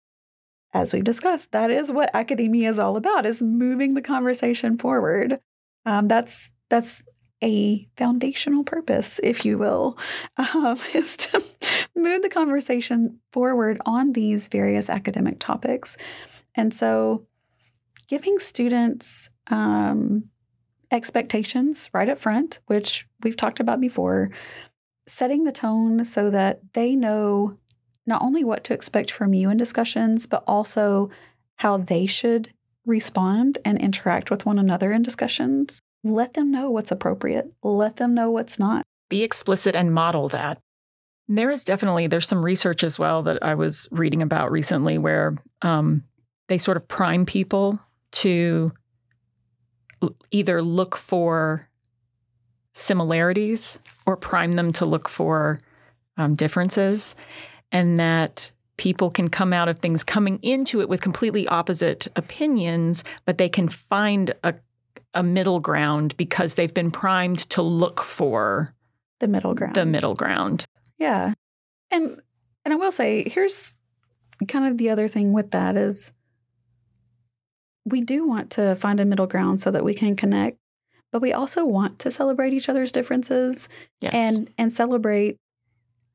as 0.73 0.93
we've 0.93 1.03
discussed 1.03 1.51
that 1.51 1.69
is 1.69 1.91
what 1.91 2.09
academia 2.13 2.69
is 2.69 2.79
all 2.79 2.95
about 2.95 3.25
is 3.25 3.41
moving 3.41 3.93
the 3.93 4.01
conversation 4.01 4.77
forward. 4.77 5.39
Um, 5.85 6.07
that's 6.07 6.51
that's 6.69 7.03
a 7.43 7.87
foundational 7.97 8.63
purpose 8.63 9.19
if 9.23 9.43
you 9.45 9.57
will 9.57 9.97
um, 10.37 10.77
is 10.93 11.17
to 11.17 11.43
move 11.95 12.21
the 12.21 12.29
conversation 12.29 13.19
forward 13.31 13.79
on 13.85 14.13
these 14.13 14.47
various 14.47 14.89
academic 14.89 15.39
topics. 15.39 15.97
And 16.55 16.73
so 16.73 17.25
giving 18.07 18.39
students 18.39 19.29
um, 19.47 20.25
expectations 20.91 21.89
right 21.93 22.09
up 22.09 22.17
front, 22.17 22.59
which 22.67 23.07
we've 23.23 23.37
talked 23.37 23.59
about 23.59 23.81
before, 23.81 24.31
setting 25.07 25.43
the 25.43 25.51
tone 25.51 26.05
so 26.05 26.29
that 26.29 26.61
they 26.73 26.95
know 26.95 27.55
not 28.05 28.21
only 28.21 28.43
what 28.43 28.63
to 28.65 28.73
expect 28.73 29.11
from 29.11 29.33
you 29.33 29.49
in 29.49 29.57
discussions, 29.57 30.25
but 30.25 30.43
also 30.47 31.09
how 31.57 31.77
they 31.77 32.05
should 32.05 32.51
respond 32.85 33.59
and 33.63 33.79
interact 33.79 34.31
with 34.31 34.45
one 34.45 34.57
another 34.57 34.91
in 34.91 35.03
discussions. 35.03 35.81
Let 36.03 36.33
them 36.33 36.51
know 36.51 36.69
what's 36.69 36.91
appropriate. 36.91 37.51
Let 37.61 37.97
them 37.97 38.13
know 38.13 38.31
what's 38.31 38.57
not. 38.57 38.83
Be 39.09 39.23
explicit 39.23 39.75
and 39.75 39.93
model 39.93 40.29
that. 40.29 40.57
There 41.27 41.51
is 41.51 41.63
definitely 41.63 42.07
there's 42.07 42.27
some 42.27 42.43
research 42.43 42.83
as 42.83 42.97
well 42.97 43.23
that 43.23 43.41
I 43.43 43.55
was 43.55 43.87
reading 43.91 44.21
about 44.21 44.51
recently 44.51 44.97
where 44.97 45.37
um, 45.61 46.03
they 46.47 46.57
sort 46.57 46.77
of 46.77 46.87
prime 46.87 47.25
people 47.25 47.79
to 48.13 48.71
either 50.31 50.61
look 50.61 50.97
for 50.97 51.69
similarities 52.73 53.79
or 54.05 54.17
prime 54.17 54.53
them 54.53 54.73
to 54.73 54.85
look 54.85 55.07
for 55.07 55.59
um, 56.17 56.35
differences, 56.35 57.15
and 57.71 57.99
that 57.99 58.51
people 58.77 59.11
can 59.11 59.29
come 59.29 59.53
out 59.53 59.69
of 59.69 59.79
things 59.79 60.03
coming 60.03 60.39
into 60.41 60.81
it 60.81 60.89
with 60.89 61.01
completely 61.01 61.47
opposite 61.47 62.07
opinions, 62.15 63.03
but 63.25 63.37
they 63.37 63.49
can 63.49 63.69
find 63.69 64.33
a, 64.43 64.55
a 65.13 65.21
middle 65.21 65.59
ground 65.59 66.17
because 66.17 66.55
they've 66.55 66.73
been 66.73 66.89
primed 66.89 67.39
to 67.39 67.61
look 67.61 68.01
for 68.01 68.73
the 69.19 69.27
middle 69.27 69.53
ground. 69.53 69.75
The 69.75 69.85
middle 69.85 70.15
ground. 70.15 70.65
Yeah. 70.97 71.33
And 71.91 72.21
and 72.65 72.73
I 72.73 72.77
will 72.77 72.91
say 72.91 73.27
here's 73.27 73.73
kind 74.47 74.65
of 74.65 74.77
the 74.77 74.89
other 74.89 75.07
thing 75.07 75.33
with 75.33 75.51
that 75.51 75.77
is 75.77 76.11
we 77.85 78.01
do 78.01 78.27
want 78.27 78.49
to 78.51 78.75
find 78.75 78.99
a 78.99 79.05
middle 79.05 79.27
ground 79.27 79.61
so 79.61 79.71
that 79.71 79.83
we 79.83 79.93
can 79.93 80.15
connect, 80.15 80.57
but 81.11 81.21
we 81.21 81.33
also 81.33 81.65
want 81.65 81.99
to 81.99 82.11
celebrate 82.11 82.53
each 82.53 82.69
other's 82.69 82.91
differences 82.91 83.69
yes. 83.99 84.13
and 84.13 84.49
and 84.57 84.73
celebrate 84.73 85.37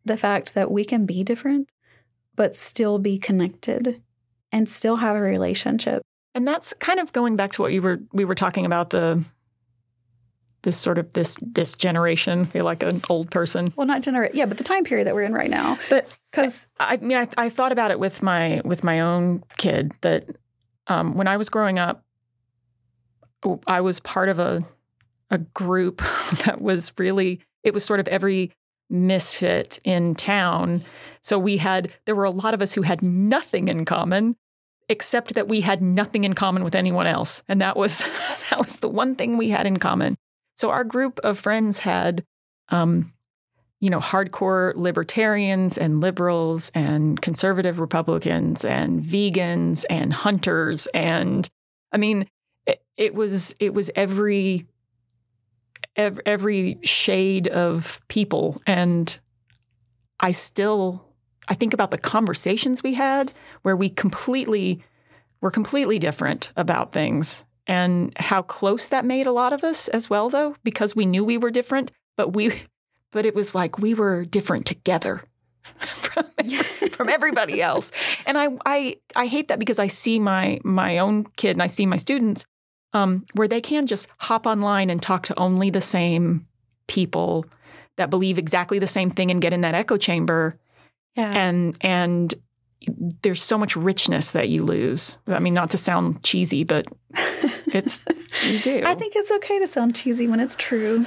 the 0.06 0.16
fact 0.16 0.54
that 0.54 0.70
we 0.70 0.84
can 0.84 1.06
be 1.06 1.22
different 1.22 1.68
but 2.36 2.54
still 2.54 2.98
be 2.98 3.18
connected 3.18 4.02
and 4.52 4.68
still 4.68 4.96
have 4.96 5.16
a 5.16 5.20
relationship. 5.20 6.02
And 6.34 6.46
that's 6.46 6.74
kind 6.74 7.00
of 7.00 7.12
going 7.12 7.34
back 7.34 7.52
to 7.52 7.62
what 7.62 7.72
you 7.72 7.80
were 7.80 7.98
we 8.12 8.24
were 8.24 8.34
talking 8.34 8.66
about 8.66 8.90
the 8.90 9.24
this 10.62 10.76
sort 10.76 10.98
of 10.98 11.12
this 11.14 11.38
this 11.40 11.74
generation. 11.74 12.42
I 12.42 12.44
feel 12.44 12.64
like 12.64 12.82
an 12.82 13.00
old 13.08 13.30
person. 13.30 13.72
Well, 13.74 13.86
not 13.86 14.02
generate, 14.02 14.34
yeah, 14.34 14.44
but 14.44 14.58
the 14.58 14.64
time 14.64 14.84
period 14.84 15.06
that 15.06 15.14
we're 15.14 15.22
in 15.22 15.32
right 15.32 15.50
now. 15.50 15.78
But 15.88 16.14
because 16.30 16.66
I, 16.78 16.94
I, 16.94 16.96
mean, 16.98 17.16
I, 17.16 17.28
I, 17.38 17.48
thought 17.48 17.72
about 17.72 17.90
it 17.90 17.98
with 17.98 18.22
my 18.22 18.60
with 18.64 18.84
my 18.84 19.00
own 19.00 19.44
kid 19.56 19.92
that 20.02 20.24
um, 20.88 21.16
when 21.16 21.26
I 21.26 21.38
was 21.38 21.48
growing 21.48 21.78
up, 21.78 22.04
I 23.66 23.80
was 23.80 24.00
part 24.00 24.28
of 24.28 24.38
a 24.38 24.66
a 25.30 25.38
group 25.38 25.98
that 26.44 26.60
was 26.60 26.92
really 26.98 27.40
it 27.62 27.72
was 27.72 27.84
sort 27.84 28.00
of 28.00 28.08
every 28.08 28.52
misfit 28.88 29.78
in 29.84 30.14
town 30.14 30.82
so 31.26 31.40
we 31.40 31.56
had, 31.56 31.92
there 32.04 32.14
were 32.14 32.22
a 32.22 32.30
lot 32.30 32.54
of 32.54 32.62
us 32.62 32.72
who 32.72 32.82
had 32.82 33.02
nothing 33.02 33.66
in 33.66 33.84
common, 33.84 34.36
except 34.88 35.34
that 35.34 35.48
we 35.48 35.60
had 35.60 35.82
nothing 35.82 36.22
in 36.22 36.34
common 36.34 36.62
with 36.62 36.76
anyone 36.76 37.08
else. 37.08 37.42
And 37.48 37.60
that 37.60 37.76
was, 37.76 38.04
that 38.50 38.60
was 38.60 38.78
the 38.78 38.88
one 38.88 39.16
thing 39.16 39.36
we 39.36 39.50
had 39.50 39.66
in 39.66 39.78
common. 39.78 40.16
So 40.56 40.70
our 40.70 40.84
group 40.84 41.18
of 41.24 41.36
friends 41.36 41.80
had, 41.80 42.22
um, 42.68 43.12
you 43.80 43.90
know, 43.90 43.98
hardcore 43.98 44.72
libertarians 44.76 45.78
and 45.78 46.00
liberals 46.00 46.70
and 46.76 47.20
conservative 47.20 47.80
Republicans 47.80 48.64
and 48.64 49.02
vegans 49.02 49.84
and 49.90 50.12
hunters. 50.12 50.86
And 50.94 51.48
I 51.90 51.96
mean, 51.96 52.28
it, 52.66 52.84
it 52.96 53.16
was, 53.16 53.52
it 53.58 53.74
was 53.74 53.90
every, 53.96 54.68
every, 55.96 56.22
every 56.26 56.78
shade 56.82 57.48
of 57.48 58.00
people. 58.08 58.60
And 58.66 59.18
I 60.20 60.32
still 60.32 61.06
I 61.48 61.54
think 61.54 61.72
about 61.72 61.90
the 61.90 61.98
conversations 61.98 62.82
we 62.82 62.94
had 62.94 63.32
where 63.62 63.76
we 63.76 63.88
completely 63.88 64.82
were 65.40 65.50
completely 65.50 65.98
different 65.98 66.50
about 66.56 66.92
things 66.92 67.44
and 67.66 68.16
how 68.18 68.42
close 68.42 68.88
that 68.88 69.04
made 69.04 69.26
a 69.26 69.32
lot 69.32 69.52
of 69.52 69.64
us 69.64 69.88
as 69.88 70.08
well 70.10 70.28
though 70.28 70.56
because 70.64 70.96
we 70.96 71.06
knew 71.06 71.24
we 71.24 71.38
were 71.38 71.50
different 71.50 71.90
but 72.16 72.34
we 72.34 72.62
but 73.12 73.26
it 73.26 73.34
was 73.34 73.54
like 73.54 73.78
we 73.78 73.94
were 73.94 74.24
different 74.24 74.66
together 74.66 75.22
from, 75.64 76.24
from 76.90 77.08
everybody 77.08 77.60
else 77.60 77.92
and 78.26 78.38
I, 78.38 78.48
I 78.64 78.96
i 79.14 79.26
hate 79.26 79.48
that 79.48 79.58
because 79.58 79.78
i 79.78 79.86
see 79.86 80.18
my 80.18 80.60
my 80.64 80.98
own 80.98 81.26
kid 81.36 81.52
and 81.52 81.62
i 81.62 81.66
see 81.66 81.86
my 81.86 81.96
students 81.96 82.44
um, 82.96 83.26
where 83.34 83.48
they 83.48 83.60
can 83.60 83.86
just 83.86 84.08
hop 84.18 84.46
online 84.46 84.90
and 84.90 85.02
talk 85.02 85.24
to 85.24 85.38
only 85.38 85.70
the 85.70 85.80
same 85.80 86.46
people 86.86 87.44
that 87.96 88.10
believe 88.10 88.38
exactly 88.38 88.78
the 88.78 88.86
same 88.86 89.10
thing 89.10 89.30
and 89.30 89.40
get 89.40 89.52
in 89.52 89.62
that 89.62 89.74
echo 89.74 89.96
chamber 89.96 90.58
yeah. 91.16 91.32
And 91.32 91.76
and 91.80 92.34
there's 93.22 93.42
so 93.42 93.56
much 93.56 93.74
richness 93.74 94.30
that 94.32 94.48
you 94.48 94.62
lose. 94.62 95.18
I 95.26 95.38
mean, 95.38 95.54
not 95.54 95.70
to 95.70 95.78
sound 95.78 96.22
cheesy, 96.22 96.62
but 96.62 96.86
it's 97.66 98.04
you 98.44 98.60
do. 98.60 98.82
I 98.84 98.94
think 98.94 99.14
it's 99.16 99.30
okay 99.30 99.58
to 99.60 99.66
sound 99.66 99.96
cheesy 99.96 100.28
when 100.28 100.40
it's 100.40 100.56
true, 100.56 101.06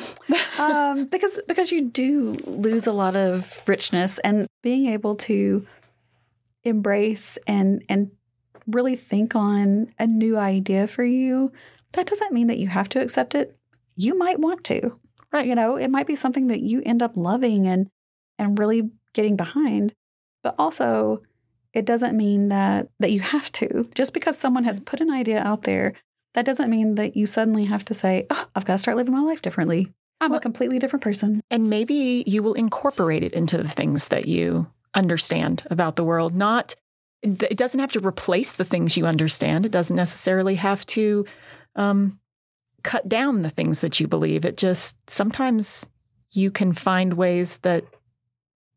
um, 0.58 1.06
because 1.12 1.40
because 1.48 1.72
you 1.72 1.90
do 1.90 2.34
lose 2.46 2.88
a 2.88 2.92
lot 2.92 3.16
of 3.16 3.62
richness, 3.68 4.18
and 4.20 4.48
being 4.64 4.88
able 4.88 5.16
to 5.16 5.66
embrace 6.64 7.38
and 7.48 7.84
and 7.88 8.12
really 8.68 8.96
think 8.96 9.36
on 9.36 9.94
a 10.00 10.08
new 10.08 10.38
idea 10.38 10.88
for 10.88 11.04
you. 11.04 11.52
That 11.94 12.08
doesn't 12.08 12.34
mean 12.34 12.48
that 12.48 12.60
you 12.60 12.68
have 12.68 12.90
to 12.90 13.02
accept 13.02 13.36
it. 13.36 13.58
You 13.96 14.18
might 14.18 14.40
want 14.40 14.64
to, 14.66 15.00
right? 15.32 15.46
You 15.46 15.56
know, 15.56 15.76
it 15.76 15.90
might 15.90 16.08
be 16.08 16.16
something 16.16 16.48
that 16.48 16.62
you 16.62 16.82
end 16.86 17.02
up 17.02 17.18
loving 17.18 17.68
and 17.68 17.90
and 18.38 18.58
really 18.58 18.90
getting 19.14 19.36
behind. 19.36 19.94
But 20.44 20.56
also, 20.58 21.22
it 21.74 21.86
doesn't 21.86 22.16
mean 22.16 22.50
that 22.50 22.90
that 23.00 23.12
you 23.12 23.20
have 23.20 23.52
to. 23.54 23.90
Just 23.96 24.14
because 24.14 24.38
someone 24.38 24.64
has 24.64 24.80
put 24.80 25.02
an 25.02 25.12
idea 25.12 25.42
out 25.42 25.64
there, 25.64 25.94
that 26.34 26.46
doesn't 26.46 26.70
mean 26.70 26.96
that 26.96 27.16
you 27.16 27.26
suddenly 27.28 27.66
have 27.66 27.86
to 27.86 27.94
say, 27.94 28.26
"Oh, 28.30 28.48
I've 28.56 28.66
got 28.66 28.74
to 28.74 28.80
start 28.80 28.98
living 28.98 29.14
my 29.14 29.22
life 29.22 29.42
differently." 29.42 29.92
I'm 30.22 30.32
well, 30.32 30.40
a 30.40 30.42
completely 30.42 30.80
different 30.80 31.04
person. 31.04 31.42
And 31.50 31.70
maybe 31.70 32.24
you 32.28 32.44
will 32.44 32.54
incorporate 32.54 33.24
it 33.24 33.34
into 33.34 33.58
the 33.58 33.70
things 33.70 34.10
that 34.10 34.28
you 34.28 34.68
understand 34.94 35.64
about 35.70 35.96
the 35.96 36.04
world. 36.04 36.36
Not 36.36 36.76
it 37.22 37.58
doesn't 37.58 37.82
have 37.82 37.92
to 37.92 38.00
replace 38.00 38.54
the 38.54 38.64
things 38.64 38.96
you 38.96 39.06
understand. 39.06 39.66
It 39.66 39.74
doesn't 39.74 39.96
necessarily 39.96 40.56
have 40.56 40.86
to 40.88 41.26
um, 41.76 42.20
cut 42.84 43.08
down 43.08 43.42
the 43.42 43.50
things 43.50 43.82
that 43.82 44.00
you 44.00 44.08
believe. 44.08 44.46
It 44.46 44.58
just 44.58 44.98
sometimes 45.10 45.88
you 46.32 46.52
can 46.52 46.74
find 46.74 47.14
ways 47.14 47.58
that 47.60 47.84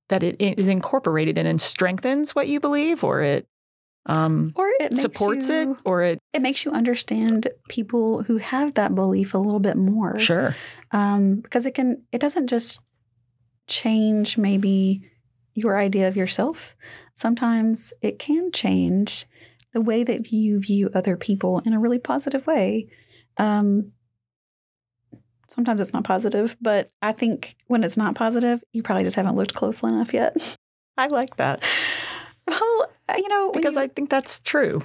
that 0.08 0.22
it 0.22 0.36
is 0.40 0.68
incorporated 0.68 1.38
in 1.38 1.46
and 1.46 1.60
strengthens 1.60 2.34
what 2.34 2.48
you 2.48 2.60
believe, 2.60 3.02
or 3.02 3.22
it 3.22 3.46
um, 4.06 4.52
or 4.56 4.68
it 4.80 4.96
supports 4.96 5.48
you, 5.48 5.72
it, 5.72 5.78
or 5.84 6.02
it 6.02 6.18
it 6.32 6.42
makes 6.42 6.64
you 6.64 6.72
understand 6.72 7.48
people 7.68 8.22
who 8.24 8.38
have 8.38 8.74
that 8.74 8.94
belief 8.94 9.34
a 9.34 9.38
little 9.38 9.60
bit 9.60 9.76
more. 9.76 10.18
Sure, 10.18 10.56
um, 10.90 11.36
because 11.36 11.66
it 11.66 11.74
can 11.74 12.02
it 12.12 12.20
doesn't 12.20 12.48
just 12.48 12.80
change 13.68 14.36
maybe 14.36 15.08
your 15.54 15.78
idea 15.78 16.08
of 16.08 16.16
yourself. 16.16 16.74
Sometimes 17.14 17.92
it 18.02 18.18
can 18.18 18.50
change 18.52 19.26
the 19.72 19.80
way 19.80 20.04
that 20.04 20.32
you 20.32 20.60
view 20.60 20.90
other 20.94 21.16
people 21.16 21.60
in 21.60 21.72
a 21.72 21.80
really 21.80 21.98
positive 21.98 22.46
way. 22.46 22.88
Um, 23.38 23.92
Sometimes 25.54 25.82
it's 25.82 25.92
not 25.92 26.04
positive, 26.04 26.56
but 26.62 26.88
I 27.02 27.12
think 27.12 27.56
when 27.66 27.84
it's 27.84 27.98
not 27.98 28.14
positive, 28.14 28.64
you 28.72 28.82
probably 28.82 29.04
just 29.04 29.16
haven't 29.16 29.36
looked 29.36 29.52
closely 29.52 29.92
enough 29.92 30.14
yet. 30.14 30.56
I 30.96 31.08
like 31.08 31.36
that. 31.36 31.64
Well, 32.44 32.86
uh, 33.08 33.14
you 33.18 33.28
know, 33.28 33.52
because 33.52 33.76
you, 33.76 33.82
I 33.82 33.86
think 33.86 34.10
that's 34.10 34.40
true. 34.40 34.82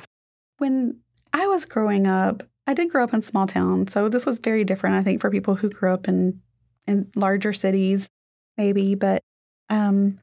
When 0.59 0.99
I 1.33 1.47
was 1.47 1.65
growing 1.65 2.05
up, 2.05 2.43
I 2.67 2.75
did 2.75 2.91
grow 2.91 3.03
up 3.03 3.15
in 3.15 3.23
small 3.23 3.47
town, 3.47 3.87
so 3.87 4.09
this 4.09 4.27
was 4.27 4.37
very 4.37 4.63
different. 4.63 4.95
I 4.95 5.01
think 5.01 5.19
for 5.19 5.31
people 5.31 5.55
who 5.55 5.67
grew 5.67 5.91
up 5.91 6.07
in 6.07 6.39
in 6.85 7.09
larger 7.15 7.53
cities, 7.53 8.07
maybe, 8.57 8.93
but 8.93 9.23
um, 9.71 10.19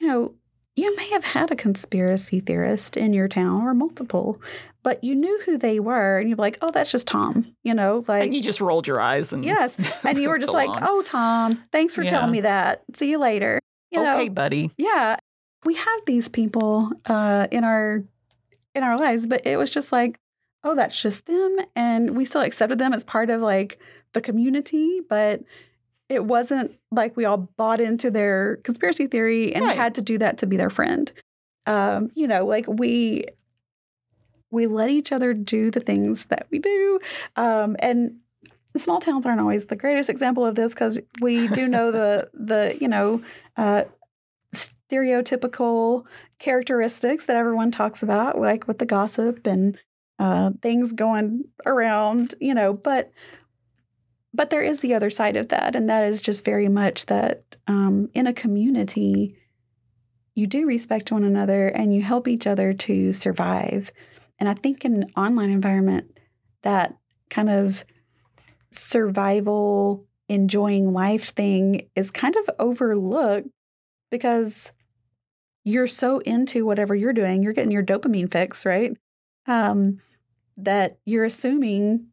you 0.00 0.08
know, 0.08 0.34
you 0.76 0.94
may 0.94 1.08
have 1.08 1.24
had 1.24 1.50
a 1.50 1.56
conspiracy 1.56 2.38
theorist 2.40 2.96
in 2.96 3.14
your 3.14 3.28
town 3.28 3.62
or 3.62 3.72
multiple, 3.72 4.40
but 4.82 5.02
you 5.02 5.14
knew 5.14 5.40
who 5.46 5.56
they 5.56 5.80
were 5.80 6.18
and 6.18 6.28
you're 6.28 6.36
like, 6.36 6.58
oh, 6.60 6.70
that's 6.72 6.92
just 6.92 7.08
Tom, 7.08 7.56
you 7.64 7.74
know, 7.74 8.04
like 8.06 8.24
and 8.24 8.34
you 8.34 8.42
just 8.42 8.60
rolled 8.60 8.86
your 8.86 9.00
eyes 9.00 9.32
and 9.32 9.44
yes, 9.44 9.76
and 10.04 10.18
you 10.18 10.28
were 10.28 10.38
just 10.38 10.52
like, 10.52 10.70
oh, 10.82 11.02
Tom, 11.02 11.64
thanks 11.72 11.94
for 11.94 12.02
yeah. 12.02 12.10
telling 12.10 12.30
me 12.30 12.42
that. 12.42 12.84
See 12.94 13.10
you 13.10 13.18
later. 13.18 13.58
You 13.90 14.00
okay, 14.00 14.28
know? 14.28 14.34
buddy. 14.34 14.70
Yeah, 14.76 15.16
we 15.64 15.74
have 15.74 16.00
these 16.06 16.28
people 16.28 16.90
uh, 17.06 17.46
in 17.50 17.64
our 17.64 18.04
in 18.74 18.82
our 18.82 18.98
lives, 18.98 19.26
but 19.26 19.46
it 19.46 19.56
was 19.56 19.70
just 19.70 19.92
like, 19.92 20.18
oh, 20.62 20.74
that's 20.74 21.00
just 21.00 21.24
them, 21.26 21.56
and 21.74 22.14
we 22.14 22.26
still 22.26 22.42
accepted 22.42 22.78
them 22.78 22.92
as 22.92 23.02
part 23.02 23.30
of 23.30 23.40
like 23.40 23.80
the 24.12 24.20
community, 24.20 25.00
but 25.08 25.42
it 26.08 26.24
wasn't 26.24 26.76
like 26.90 27.16
we 27.16 27.24
all 27.24 27.48
bought 27.56 27.80
into 27.80 28.10
their 28.10 28.56
conspiracy 28.56 29.06
theory 29.06 29.54
and 29.54 29.64
right. 29.64 29.76
had 29.76 29.94
to 29.96 30.02
do 30.02 30.18
that 30.18 30.38
to 30.38 30.46
be 30.46 30.56
their 30.56 30.70
friend. 30.70 31.12
Um, 31.66 32.10
you 32.14 32.28
know, 32.28 32.46
like 32.46 32.66
we 32.68 33.24
we 34.50 34.66
let 34.66 34.88
each 34.88 35.12
other 35.12 35.34
do 35.34 35.70
the 35.70 35.80
things 35.80 36.26
that 36.26 36.46
we 36.50 36.58
do. 36.58 37.00
Um, 37.34 37.76
and 37.80 38.16
small 38.76 39.00
towns 39.00 39.26
aren't 39.26 39.40
always 39.40 39.66
the 39.66 39.76
greatest 39.76 40.08
example 40.08 40.46
of 40.46 40.54
this 40.54 40.74
because 40.74 41.00
we 41.20 41.48
do 41.48 41.68
know 41.68 41.90
the 41.90 42.30
the 42.32 42.76
you 42.80 42.88
know 42.88 43.22
uh, 43.56 43.84
stereotypical 44.54 46.04
characteristics 46.38 47.26
that 47.26 47.36
everyone 47.36 47.70
talks 47.70 48.02
about, 48.02 48.38
like 48.38 48.68
with 48.68 48.78
the 48.78 48.86
gossip 48.86 49.46
and 49.46 49.78
uh, 50.18 50.50
things 50.62 50.92
going 50.92 51.44
around, 51.64 52.34
you 52.40 52.54
know. 52.54 52.72
But 52.72 53.12
but 54.36 54.50
there 54.50 54.62
is 54.62 54.80
the 54.80 54.94
other 54.94 55.08
side 55.08 55.36
of 55.36 55.48
that, 55.48 55.74
and 55.74 55.88
that 55.88 56.04
is 56.04 56.20
just 56.20 56.44
very 56.44 56.68
much 56.68 57.06
that 57.06 57.56
um, 57.66 58.10
in 58.12 58.26
a 58.26 58.32
community, 58.34 59.36
you 60.34 60.46
do 60.46 60.66
respect 60.66 61.10
one 61.10 61.24
another 61.24 61.68
and 61.68 61.94
you 61.94 62.02
help 62.02 62.28
each 62.28 62.46
other 62.46 62.74
to 62.74 63.14
survive. 63.14 63.90
And 64.38 64.48
I 64.48 64.54
think 64.54 64.84
in 64.84 65.02
an 65.02 65.12
online 65.16 65.48
environment, 65.48 66.18
that 66.62 66.94
kind 67.30 67.48
of 67.48 67.84
survival, 68.70 70.06
enjoying 70.28 70.92
life 70.92 71.32
thing 71.34 71.88
is 71.96 72.10
kind 72.10 72.36
of 72.36 72.50
overlooked 72.58 73.48
because 74.10 74.72
you're 75.64 75.86
so 75.86 76.18
into 76.18 76.66
whatever 76.66 76.94
you're 76.94 77.14
doing, 77.14 77.42
you're 77.42 77.54
getting 77.54 77.72
your 77.72 77.82
dopamine 77.82 78.30
fix, 78.30 78.66
right? 78.66 78.92
Um, 79.46 80.00
that 80.58 80.98
you're 81.06 81.24
assuming 81.24 82.08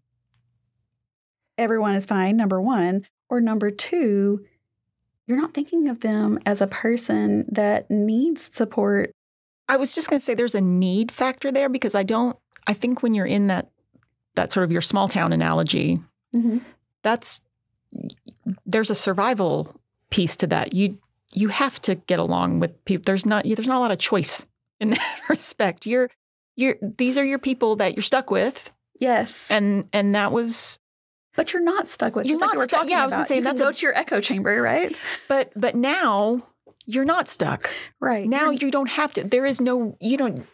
everyone 1.63 1.95
is 1.95 2.05
fine, 2.05 2.37
number 2.37 2.61
one. 2.61 3.05
Or 3.29 3.41
number 3.41 3.71
two, 3.71 4.45
you're 5.25 5.39
not 5.39 5.53
thinking 5.53 5.87
of 5.87 6.01
them 6.01 6.39
as 6.45 6.61
a 6.61 6.67
person 6.67 7.45
that 7.51 7.89
needs 7.89 8.49
support. 8.53 9.11
I 9.69 9.77
was 9.77 9.95
just 9.95 10.09
going 10.09 10.19
to 10.19 10.23
say 10.23 10.33
there's 10.33 10.55
a 10.55 10.61
need 10.61 11.11
factor 11.11 11.51
there 11.51 11.69
because 11.69 11.95
I 11.95 12.03
don't, 12.03 12.37
I 12.67 12.73
think 12.73 13.01
when 13.01 13.13
you're 13.13 13.25
in 13.25 13.47
that, 13.47 13.69
that 14.35 14.51
sort 14.51 14.65
of 14.65 14.71
your 14.71 14.81
small 14.81 15.07
town 15.07 15.31
analogy, 15.31 15.99
mm-hmm. 16.35 16.59
that's, 17.01 17.41
there's 18.65 18.89
a 18.89 18.95
survival 18.95 19.79
piece 20.09 20.35
to 20.37 20.47
that. 20.47 20.73
You, 20.73 20.97
you 21.33 21.47
have 21.47 21.81
to 21.83 21.95
get 21.95 22.19
along 22.19 22.59
with 22.59 22.83
people. 22.85 23.03
There's 23.05 23.25
not, 23.25 23.45
there's 23.45 23.67
not 23.67 23.77
a 23.77 23.79
lot 23.79 23.91
of 23.91 23.99
choice 23.99 24.45
in 24.79 24.91
that 24.91 25.19
respect. 25.29 25.85
You're, 25.85 26.09
you're, 26.55 26.75
these 26.81 27.17
are 27.17 27.25
your 27.25 27.39
people 27.39 27.77
that 27.77 27.95
you're 27.95 28.03
stuck 28.03 28.29
with. 28.29 28.71
Yes. 28.99 29.49
And, 29.49 29.87
and 29.93 30.13
that 30.13 30.31
was, 30.31 30.79
but 31.35 31.53
you're 31.53 31.63
not 31.63 31.87
stuck 31.87 32.15
with. 32.15 32.25
You're 32.25 32.39
not 32.39 32.57
like 32.57 32.69
stuck. 32.69 32.87
Yeah, 32.87 33.03
I 33.03 33.05
was 33.05 33.15
going 33.15 33.25
to 33.25 33.27
say 33.27 33.37
you 33.37 33.43
that's 33.43 33.59
go 33.59 33.69
a, 33.69 33.73
to 33.73 33.85
your 33.85 33.97
echo 33.97 34.19
chamber, 34.19 34.61
right? 34.61 34.99
But 35.27 35.51
but 35.55 35.75
now 35.75 36.47
you're 36.85 37.05
not 37.05 37.27
stuck. 37.27 37.69
Right 37.99 38.27
now, 38.27 38.45
you're, 38.45 38.53
you 38.53 38.71
do 38.71 38.79
not 38.79 38.89
have 38.89 39.13
to. 39.13 39.23
There 39.23 39.45
is 39.45 39.61
no. 39.61 39.97
You 39.99 40.17
don't. 40.17 40.45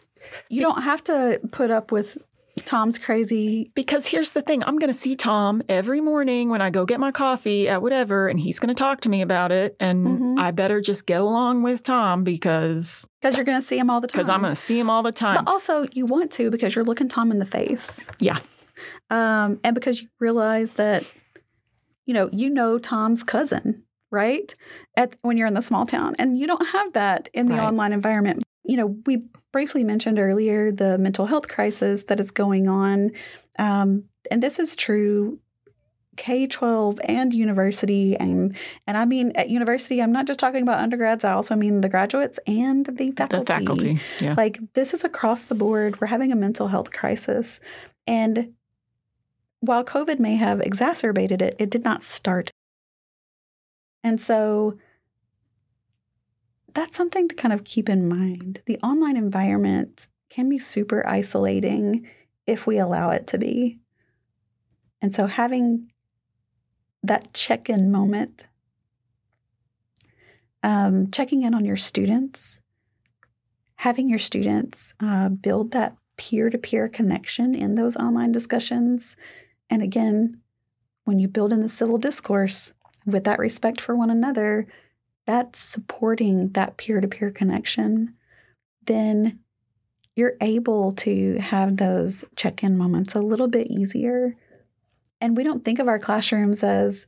You 0.48 0.62
don't 0.62 0.82
have 0.82 1.02
to 1.04 1.40
put 1.50 1.70
up 1.70 1.90
with 1.90 2.16
Tom's 2.64 2.98
crazy. 2.98 3.70
Because 3.74 4.06
here's 4.06 4.32
the 4.32 4.42
thing 4.42 4.62
I'm 4.64 4.78
going 4.78 4.90
to 4.90 4.98
see 4.98 5.16
Tom 5.16 5.62
every 5.68 6.00
morning 6.00 6.50
when 6.50 6.60
I 6.60 6.70
go 6.70 6.84
get 6.86 7.00
my 7.00 7.10
coffee 7.10 7.68
at 7.68 7.82
whatever, 7.82 8.28
and 8.28 8.38
he's 8.38 8.58
going 8.58 8.68
to 8.68 8.74
talk 8.74 9.00
to 9.02 9.08
me 9.08 9.22
about 9.22 9.52
it. 9.52 9.76
And 9.80 10.06
mm-hmm. 10.06 10.38
I 10.38 10.50
better 10.50 10.80
just 10.80 11.06
get 11.06 11.20
along 11.20 11.62
with 11.62 11.82
Tom 11.82 12.24
because. 12.24 13.08
Because 13.20 13.36
you're 13.36 13.44
going 13.44 13.60
to 13.60 13.66
see 13.66 13.78
him 13.78 13.90
all 13.90 14.00
the 14.00 14.06
time. 14.06 14.18
Because 14.18 14.28
I'm 14.28 14.40
going 14.40 14.52
to 14.52 14.60
see 14.60 14.78
him 14.78 14.88
all 14.90 15.02
the 15.02 15.12
time. 15.12 15.44
But 15.44 15.50
also, 15.50 15.86
you 15.92 16.06
want 16.06 16.30
to 16.32 16.50
because 16.50 16.74
you're 16.74 16.84
looking 16.84 17.08
Tom 17.08 17.30
in 17.30 17.38
the 17.38 17.46
face. 17.46 18.06
Yeah. 18.18 18.38
Um, 19.10 19.60
and 19.64 19.74
because 19.74 20.00
you 20.00 20.08
realize 20.20 20.72
that 20.72 21.04
you 22.06 22.14
know, 22.14 22.28
you 22.32 22.50
know 22.50 22.76
Tom's 22.76 23.22
cousin, 23.22 23.84
right? 24.10 24.52
At 24.96 25.14
when 25.22 25.36
you're 25.36 25.46
in 25.46 25.54
the 25.54 25.62
small 25.62 25.86
town, 25.86 26.16
and 26.18 26.38
you 26.38 26.48
don't 26.48 26.66
have 26.70 26.92
that 26.94 27.28
in 27.32 27.46
the 27.46 27.54
right. 27.54 27.68
online 27.68 27.92
environment. 27.92 28.42
You 28.64 28.78
know, 28.78 28.96
we 29.06 29.22
briefly 29.52 29.84
mentioned 29.84 30.18
earlier 30.18 30.72
the 30.72 30.98
mental 30.98 31.26
health 31.26 31.48
crisis 31.48 32.04
that 32.04 32.18
is 32.18 32.32
going 32.32 32.66
on, 32.66 33.12
um, 33.60 34.04
and 34.28 34.42
this 34.42 34.58
is 34.58 34.74
true 34.74 35.38
K 36.16 36.48
12 36.48 37.00
and 37.04 37.32
university. 37.32 38.16
And, 38.16 38.56
and 38.86 38.96
I 38.96 39.04
mean, 39.04 39.30
at 39.36 39.48
university, 39.48 40.02
I'm 40.02 40.12
not 40.12 40.26
just 40.26 40.40
talking 40.40 40.62
about 40.62 40.80
undergrads, 40.80 41.24
I 41.24 41.32
also 41.32 41.54
mean 41.54 41.80
the 41.80 41.88
graduates 41.88 42.38
and 42.46 42.84
the 42.86 43.12
faculty. 43.12 43.44
The 43.44 43.46
faculty, 43.46 44.00
yeah. 44.20 44.34
Like, 44.36 44.58
this 44.74 44.92
is 44.92 45.04
across 45.04 45.44
the 45.44 45.54
board. 45.54 46.00
We're 46.00 46.08
having 46.08 46.32
a 46.32 46.36
mental 46.36 46.68
health 46.68 46.90
crisis. 46.90 47.60
And 48.06 48.54
while 49.60 49.84
COVID 49.84 50.18
may 50.18 50.36
have 50.36 50.60
exacerbated 50.60 51.42
it, 51.42 51.56
it 51.58 51.70
did 51.70 51.84
not 51.84 52.02
start. 52.02 52.50
And 54.02 54.20
so 54.20 54.78
that's 56.74 56.96
something 56.96 57.28
to 57.28 57.34
kind 57.34 57.52
of 57.52 57.64
keep 57.64 57.88
in 57.88 58.08
mind. 58.08 58.62
The 58.66 58.78
online 58.78 59.16
environment 59.16 60.08
can 60.30 60.48
be 60.48 60.58
super 60.58 61.06
isolating 61.06 62.06
if 62.46 62.66
we 62.66 62.78
allow 62.78 63.10
it 63.10 63.26
to 63.28 63.38
be. 63.38 63.78
And 65.02 65.14
so 65.14 65.26
having 65.26 65.90
that 67.02 67.32
check 67.32 67.68
in 67.68 67.90
moment, 67.90 68.46
um, 70.62 71.10
checking 71.10 71.42
in 71.42 71.54
on 71.54 71.64
your 71.64 71.76
students, 71.76 72.60
having 73.76 74.08
your 74.08 74.18
students 74.18 74.94
uh, 75.00 75.28
build 75.28 75.72
that 75.72 75.96
peer 76.16 76.50
to 76.50 76.58
peer 76.58 76.86
connection 76.86 77.54
in 77.54 77.74
those 77.74 77.96
online 77.96 78.30
discussions 78.30 79.16
and 79.70 79.82
again, 79.82 80.40
when 81.04 81.18
you 81.18 81.28
build 81.28 81.52
in 81.52 81.62
the 81.62 81.68
civil 81.68 81.96
discourse 81.96 82.72
with 83.06 83.24
that 83.24 83.38
respect 83.38 83.80
for 83.80 83.96
one 83.96 84.10
another, 84.10 84.66
that's 85.26 85.60
supporting 85.60 86.50
that 86.50 86.76
peer 86.76 87.00
to 87.00 87.08
peer 87.08 87.30
connection, 87.30 88.14
then 88.84 89.38
you're 90.16 90.36
able 90.40 90.92
to 90.92 91.38
have 91.38 91.76
those 91.76 92.24
check 92.36 92.62
in 92.62 92.76
moments 92.76 93.14
a 93.14 93.20
little 93.20 93.48
bit 93.48 93.68
easier. 93.68 94.36
And 95.20 95.36
we 95.36 95.44
don't 95.44 95.64
think 95.64 95.78
of 95.78 95.88
our 95.88 95.98
classrooms 95.98 96.62
as, 96.62 97.06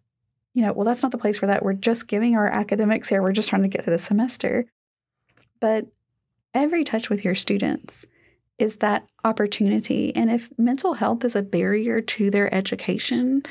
you 0.55 0.63
know, 0.63 0.73
well, 0.73 0.85
that's 0.85 1.03
not 1.03 1.13
the 1.13 1.19
place 1.19 1.39
for 1.39 1.47
that. 1.47 1.65
We're 1.65 1.73
just 1.73 2.07
giving 2.07 2.37
our 2.37 2.47
academics 2.47 3.09
here. 3.09 3.23
We're 3.23 3.33
just 3.33 3.49
trying 3.49 3.63
to 3.63 3.69
get 3.69 3.85
through 3.85 3.95
the 3.95 3.99
semester. 3.99 4.67
But 5.61 5.87
every 6.55 6.85
touch 6.85 7.11
with 7.11 7.25
your 7.25 7.35
students 7.35 8.07
is 8.63 8.77
that 8.77 9.07
opportunity. 9.25 10.15
And 10.15 10.31
if 10.31 10.49
mental 10.57 10.95
health 10.95 11.25
is 11.25 11.35
a 11.35 11.43
barrier 11.43 12.01
to 12.01 12.31
their 12.31 12.53
education, 12.55 13.43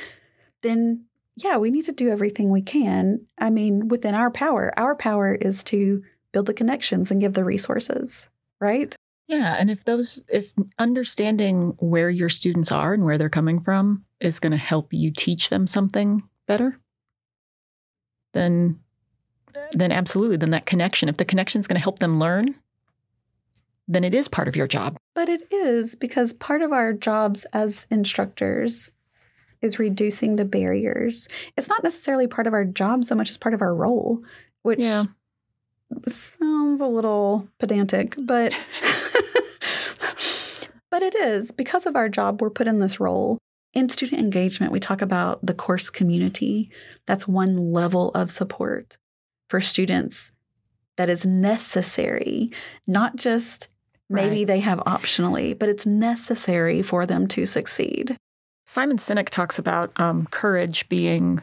then 0.61 1.05
yeah, 1.35 1.57
we 1.57 1.69
need 1.69 1.85
to 1.85 1.91
do 1.91 2.09
everything 2.09 2.49
we 2.49 2.61
can. 2.61 3.25
I 3.37 3.49
mean, 3.49 3.89
within 3.89 4.15
our 4.15 4.31
power, 4.31 4.73
our 4.77 4.95
power 4.95 5.35
is 5.35 5.63
to 5.65 6.01
build 6.31 6.45
the 6.45 6.53
connections 6.53 7.11
and 7.11 7.19
give 7.19 7.33
the 7.33 7.43
resources, 7.43 8.27
right? 8.59 8.95
Yeah. 9.27 9.55
And 9.59 9.69
if 9.69 9.83
those, 9.83 10.23
if 10.29 10.51
understanding 10.79 11.75
where 11.79 12.09
your 12.09 12.29
students 12.29 12.71
are 12.71 12.93
and 12.93 13.05
where 13.05 13.17
they're 13.17 13.29
coming 13.29 13.61
from 13.61 14.05
is 14.19 14.39
going 14.39 14.51
to 14.51 14.57
help 14.57 14.93
you 14.93 15.11
teach 15.11 15.49
them 15.49 15.67
something 15.67 16.23
better, 16.47 16.75
then, 18.33 18.79
then 19.73 19.91
absolutely, 19.91 20.37
then 20.37 20.51
that 20.51 20.65
connection, 20.65 21.09
if 21.09 21.17
the 21.17 21.25
connection 21.25 21.59
is 21.59 21.67
going 21.67 21.79
to 21.79 21.83
help 21.83 21.99
them 21.99 22.19
learn, 22.19 22.55
then 23.91 24.03
it 24.05 24.15
is 24.15 24.29
part 24.29 24.47
of 24.47 24.55
your 24.55 24.67
job. 24.67 24.97
But 25.13 25.27
it 25.27 25.43
is 25.51 25.95
because 25.95 26.33
part 26.33 26.61
of 26.61 26.71
our 26.71 26.93
jobs 26.93 27.45
as 27.51 27.87
instructors 27.91 28.91
is 29.61 29.79
reducing 29.79 30.37
the 30.37 30.45
barriers. 30.45 31.27
It's 31.57 31.67
not 31.67 31.83
necessarily 31.83 32.25
part 32.25 32.47
of 32.47 32.53
our 32.53 32.65
job 32.65 33.03
so 33.03 33.15
much 33.15 33.29
as 33.29 33.37
part 33.37 33.53
of 33.53 33.61
our 33.61 33.75
role, 33.75 34.23
which 34.63 34.79
yeah. 34.79 35.05
sounds 36.07 36.79
a 36.79 36.87
little 36.87 37.49
pedantic, 37.59 38.15
but 38.23 38.57
but 40.89 41.03
it 41.03 41.15
is 41.15 41.51
because 41.51 41.85
of 41.85 41.95
our 41.95 42.07
job 42.07 42.41
we're 42.41 42.49
put 42.49 42.67
in 42.67 42.79
this 42.79 42.99
role. 42.99 43.37
In 43.73 43.89
student 43.89 44.21
engagement, 44.21 44.71
we 44.71 44.79
talk 44.79 45.01
about 45.01 45.45
the 45.45 45.53
course 45.53 45.89
community. 45.89 46.69
That's 47.07 47.27
one 47.27 47.71
level 47.71 48.11
of 48.11 48.31
support 48.31 48.97
for 49.49 49.61
students 49.61 50.31
that 50.97 51.09
is 51.09 51.25
necessary, 51.25 52.51
not 52.85 53.15
just 53.15 53.69
maybe 54.11 54.37
right. 54.37 54.47
they 54.47 54.59
have 54.59 54.79
optionally, 54.79 55.57
but 55.57 55.69
it's 55.69 55.85
necessary 55.85 56.81
for 56.81 57.05
them 57.05 57.27
to 57.29 57.45
succeed. 57.45 58.17
Simon 58.65 58.97
Sinek 58.97 59.29
talks 59.29 59.57
about 59.57 59.91
um, 59.99 60.27
courage 60.31 60.87
being 60.89 61.41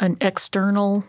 an 0.00 0.16
external 0.20 1.04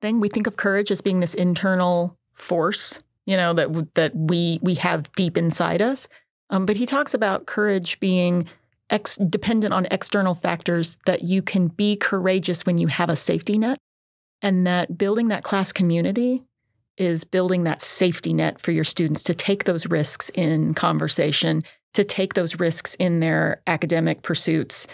thing. 0.00 0.20
We 0.20 0.28
think 0.28 0.46
of 0.46 0.56
courage 0.56 0.90
as 0.90 1.00
being 1.00 1.20
this 1.20 1.34
internal 1.34 2.16
force, 2.34 2.98
you 3.26 3.36
know, 3.36 3.52
that 3.54 3.94
that 3.94 4.14
we 4.14 4.58
we 4.62 4.74
have 4.74 5.10
deep 5.12 5.36
inside 5.36 5.80
us. 5.80 6.08
Um, 6.50 6.66
but 6.66 6.76
he 6.76 6.86
talks 6.86 7.14
about 7.14 7.46
courage 7.46 7.98
being 8.00 8.48
ex- 8.90 9.16
dependent 9.16 9.72
on 9.72 9.86
external 9.90 10.34
factors. 10.34 10.98
That 11.06 11.22
you 11.22 11.40
can 11.40 11.68
be 11.68 11.96
courageous 11.96 12.66
when 12.66 12.78
you 12.78 12.88
have 12.88 13.08
a 13.08 13.16
safety 13.16 13.56
net, 13.56 13.78
and 14.42 14.66
that 14.66 14.98
building 14.98 15.28
that 15.28 15.44
class 15.44 15.72
community 15.72 16.42
is 16.96 17.24
building 17.24 17.64
that 17.64 17.82
safety 17.82 18.32
net 18.32 18.60
for 18.60 18.70
your 18.70 18.84
students 18.84 19.22
to 19.24 19.34
take 19.34 19.64
those 19.64 19.86
risks 19.86 20.30
in 20.34 20.74
conversation, 20.74 21.64
to 21.94 22.04
take 22.04 22.34
those 22.34 22.58
risks 22.60 22.94
in 22.96 23.20
their 23.20 23.62
academic 23.66 24.22
pursuits, 24.22 24.86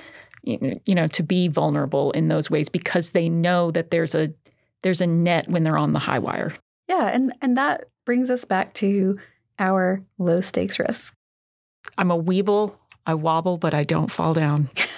you 0.43 0.95
know, 0.95 1.07
to 1.07 1.23
be 1.23 1.49
vulnerable 1.49 2.11
in 2.13 2.29
those 2.29 2.51
ways 2.51 2.69
because 2.69 3.11
they 3.11 3.29
know 3.29 3.71
that 3.71 3.91
there's 3.91 4.15
a 4.15 4.33
there's 4.83 5.01
a 5.03 5.07
net 5.07 5.49
when 5.49 5.63
they're 5.63 5.77
on 5.77 5.93
the 5.93 5.99
high 5.99 6.19
wire. 6.19 6.55
Yeah, 6.89 7.09
and 7.09 7.35
and 7.43 7.57
that 7.57 7.85
brings 8.07 8.31
us 8.31 8.45
back 8.45 8.75
to 8.75 9.19
our 9.59 10.03
low 10.19 10.41
stakes 10.41 10.79
risk. 10.79 11.15
I'm 11.99 12.11
a 12.11 12.21
weeble. 12.21 12.75
I 13.07 13.15
wobble, 13.15 13.59
but 13.59 13.75
I 13.75 13.85
don't 13.85 14.11
fall 14.11 14.35
down. 14.35 14.69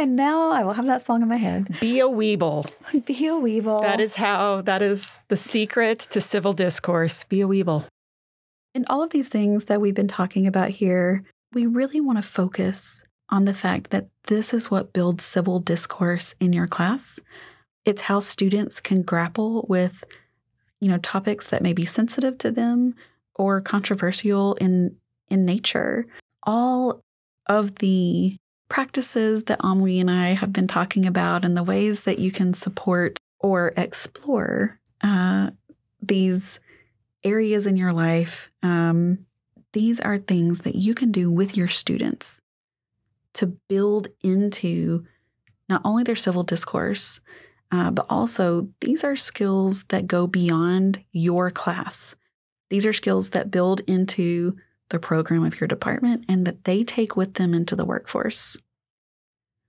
and 0.00 0.16
now 0.16 0.50
I 0.50 0.64
will 0.64 0.72
have 0.72 0.86
that 0.86 1.02
song 1.02 1.20
in 1.20 1.28
my 1.28 1.36
head. 1.36 1.76
Be 1.78 2.00
a 2.00 2.08
weeble. 2.08 2.70
Be 3.04 3.26
a 3.26 3.32
weeble. 3.32 3.82
That 3.82 4.00
is 4.00 4.14
how, 4.14 4.62
that 4.62 4.80
is 4.80 5.20
the 5.28 5.36
secret 5.36 5.98
to 6.10 6.22
civil 6.22 6.54
discourse. 6.54 7.24
Be 7.24 7.42
a 7.42 7.46
weeble. 7.46 7.86
In 8.74 8.86
all 8.88 9.02
of 9.02 9.10
these 9.10 9.28
things 9.28 9.66
that 9.66 9.80
we've 9.80 9.94
been 9.94 10.08
talking 10.08 10.46
about 10.46 10.70
here, 10.70 11.22
we 11.52 11.66
really 11.66 12.00
want 12.00 12.16
to 12.16 12.22
focus 12.22 13.04
on 13.28 13.44
the 13.44 13.52
fact 13.52 13.90
that 13.90 14.08
this 14.28 14.54
is 14.54 14.70
what 14.70 14.94
builds 14.94 15.22
civil 15.22 15.60
discourse 15.60 16.34
in 16.40 16.54
your 16.54 16.66
class. 16.66 17.20
It's 17.84 18.02
how 18.02 18.20
students 18.20 18.80
can 18.80 19.02
grapple 19.02 19.66
with, 19.68 20.02
you 20.80 20.88
know, 20.88 20.98
topics 20.98 21.46
that 21.48 21.62
may 21.62 21.74
be 21.74 21.84
sensitive 21.84 22.38
to 22.38 22.50
them 22.50 22.94
or 23.34 23.60
controversial 23.60 24.54
in 24.54 24.96
in 25.28 25.44
nature. 25.44 26.06
All 26.44 27.02
of 27.46 27.76
the 27.76 28.36
practices 28.70 29.44
that 29.44 29.60
Amalie 29.62 30.00
and 30.00 30.10
I 30.10 30.28
have 30.32 30.52
been 30.52 30.66
talking 30.66 31.04
about 31.04 31.44
and 31.44 31.54
the 31.54 31.62
ways 31.62 32.04
that 32.04 32.18
you 32.18 32.30
can 32.30 32.54
support 32.54 33.18
or 33.38 33.74
explore 33.76 34.80
uh, 35.02 35.50
these 36.00 36.58
areas 37.22 37.66
in 37.66 37.76
your 37.76 37.92
life, 37.92 38.50
um, 38.62 39.26
these 39.72 40.00
are 40.00 40.16
things 40.16 40.60
that 40.60 40.76
you 40.76 40.94
can 40.94 41.12
do 41.12 41.30
with 41.30 41.56
your 41.56 41.68
students 41.68 42.40
to 43.34 43.46
build 43.68 44.08
into 44.22 45.04
not 45.68 45.82
only 45.84 46.02
their 46.02 46.16
civil 46.16 46.42
discourse, 46.42 47.20
uh, 47.72 47.90
but 47.90 48.06
also 48.08 48.68
these 48.80 49.04
are 49.04 49.16
skills 49.16 49.84
that 49.84 50.06
go 50.06 50.26
beyond 50.26 51.04
your 51.12 51.50
class. 51.50 52.16
These 52.70 52.86
are 52.86 52.92
skills 52.92 53.30
that 53.30 53.50
build 53.50 53.80
into 53.86 54.56
the 54.90 54.98
program 54.98 55.44
of 55.44 55.60
your 55.60 55.68
department 55.68 56.24
and 56.28 56.46
that 56.46 56.64
they 56.64 56.84
take 56.84 57.16
with 57.16 57.34
them 57.34 57.54
into 57.54 57.74
the 57.74 57.84
workforce. 57.84 58.58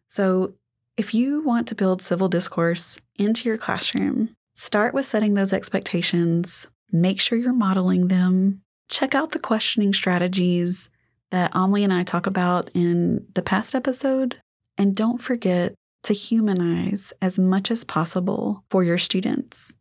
So, 0.08 0.54
if 0.98 1.14
you 1.14 1.42
want 1.42 1.68
to 1.68 1.76
build 1.76 2.02
civil 2.02 2.28
discourse 2.28 3.00
into 3.16 3.48
your 3.48 3.58
classroom, 3.58 4.36
start 4.54 4.94
with 4.94 5.06
setting 5.06 5.34
those 5.34 5.54
expectations, 5.54 6.68
make 6.92 7.22
sure 7.22 7.38
you're 7.38 7.54
modeling 7.54 8.10
them, 8.10 8.62
check 8.90 9.16
out 9.16 9.32
the 9.32 9.40
questioning 9.40 9.94
strategies 9.94 10.90
that 11.32 11.52
Amalie 11.56 11.86
and 11.86 11.94
I 11.94 12.04
talk 12.04 12.28
about 12.28 12.70
in 12.74 13.26
the 13.34 13.42
past 13.42 13.74
episode, 13.74 14.36
and 14.78 14.96
don't 14.96 15.22
forget 15.22 15.74
to 16.04 16.14
humanize 16.14 17.14
as 17.22 17.40
much 17.40 17.72
as 17.72 17.84
possible 17.84 18.64
for 18.70 18.84
your 18.84 18.98
students. 18.98 19.74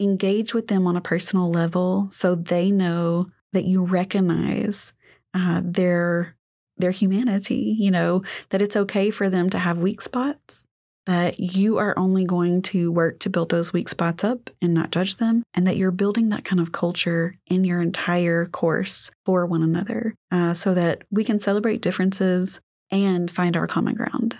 Engage 0.00 0.52
with 0.52 0.68
them 0.68 0.86
on 0.86 0.96
a 0.96 1.00
personal 1.00 1.50
level 1.50 2.08
so 2.10 2.34
they 2.34 2.70
know 2.70 3.28
that 3.56 3.64
you 3.64 3.84
recognize 3.84 4.92
uh, 5.34 5.62
their 5.64 6.36
their 6.78 6.90
humanity, 6.90 7.74
you 7.78 7.90
know, 7.90 8.22
that 8.50 8.60
it's 8.60 8.76
okay 8.76 9.10
for 9.10 9.30
them 9.30 9.48
to 9.48 9.58
have 9.58 9.78
weak 9.78 10.02
spots, 10.02 10.66
that 11.06 11.40
you 11.40 11.78
are 11.78 11.98
only 11.98 12.26
going 12.26 12.60
to 12.60 12.92
work 12.92 13.18
to 13.20 13.30
build 13.30 13.48
those 13.48 13.72
weak 13.72 13.88
spots 13.88 14.22
up 14.24 14.50
and 14.60 14.74
not 14.74 14.90
judge 14.90 15.16
them, 15.16 15.42
and 15.54 15.66
that 15.66 15.78
you're 15.78 15.90
building 15.90 16.28
that 16.28 16.44
kind 16.44 16.60
of 16.60 16.72
culture 16.72 17.34
in 17.46 17.64
your 17.64 17.80
entire 17.80 18.44
course 18.44 19.10
for 19.24 19.46
one 19.46 19.62
another 19.62 20.14
uh, 20.30 20.52
so 20.52 20.74
that 20.74 21.02
we 21.10 21.24
can 21.24 21.40
celebrate 21.40 21.80
differences 21.80 22.60
and 22.90 23.30
find 23.30 23.56
our 23.56 23.66
common 23.66 23.94
ground. 23.94 24.36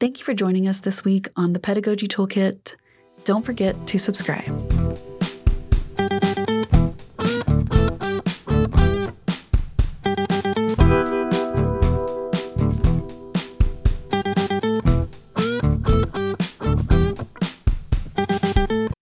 Thank 0.00 0.20
you 0.20 0.24
for 0.24 0.32
joining 0.32 0.66
us 0.66 0.80
this 0.80 1.04
week 1.04 1.28
on 1.36 1.52
the 1.52 1.60
Pedagogy 1.60 2.08
Toolkit. 2.08 2.76
Don't 3.24 3.44
forget 3.44 3.86
to 3.88 3.98
subscribe. 3.98 5.11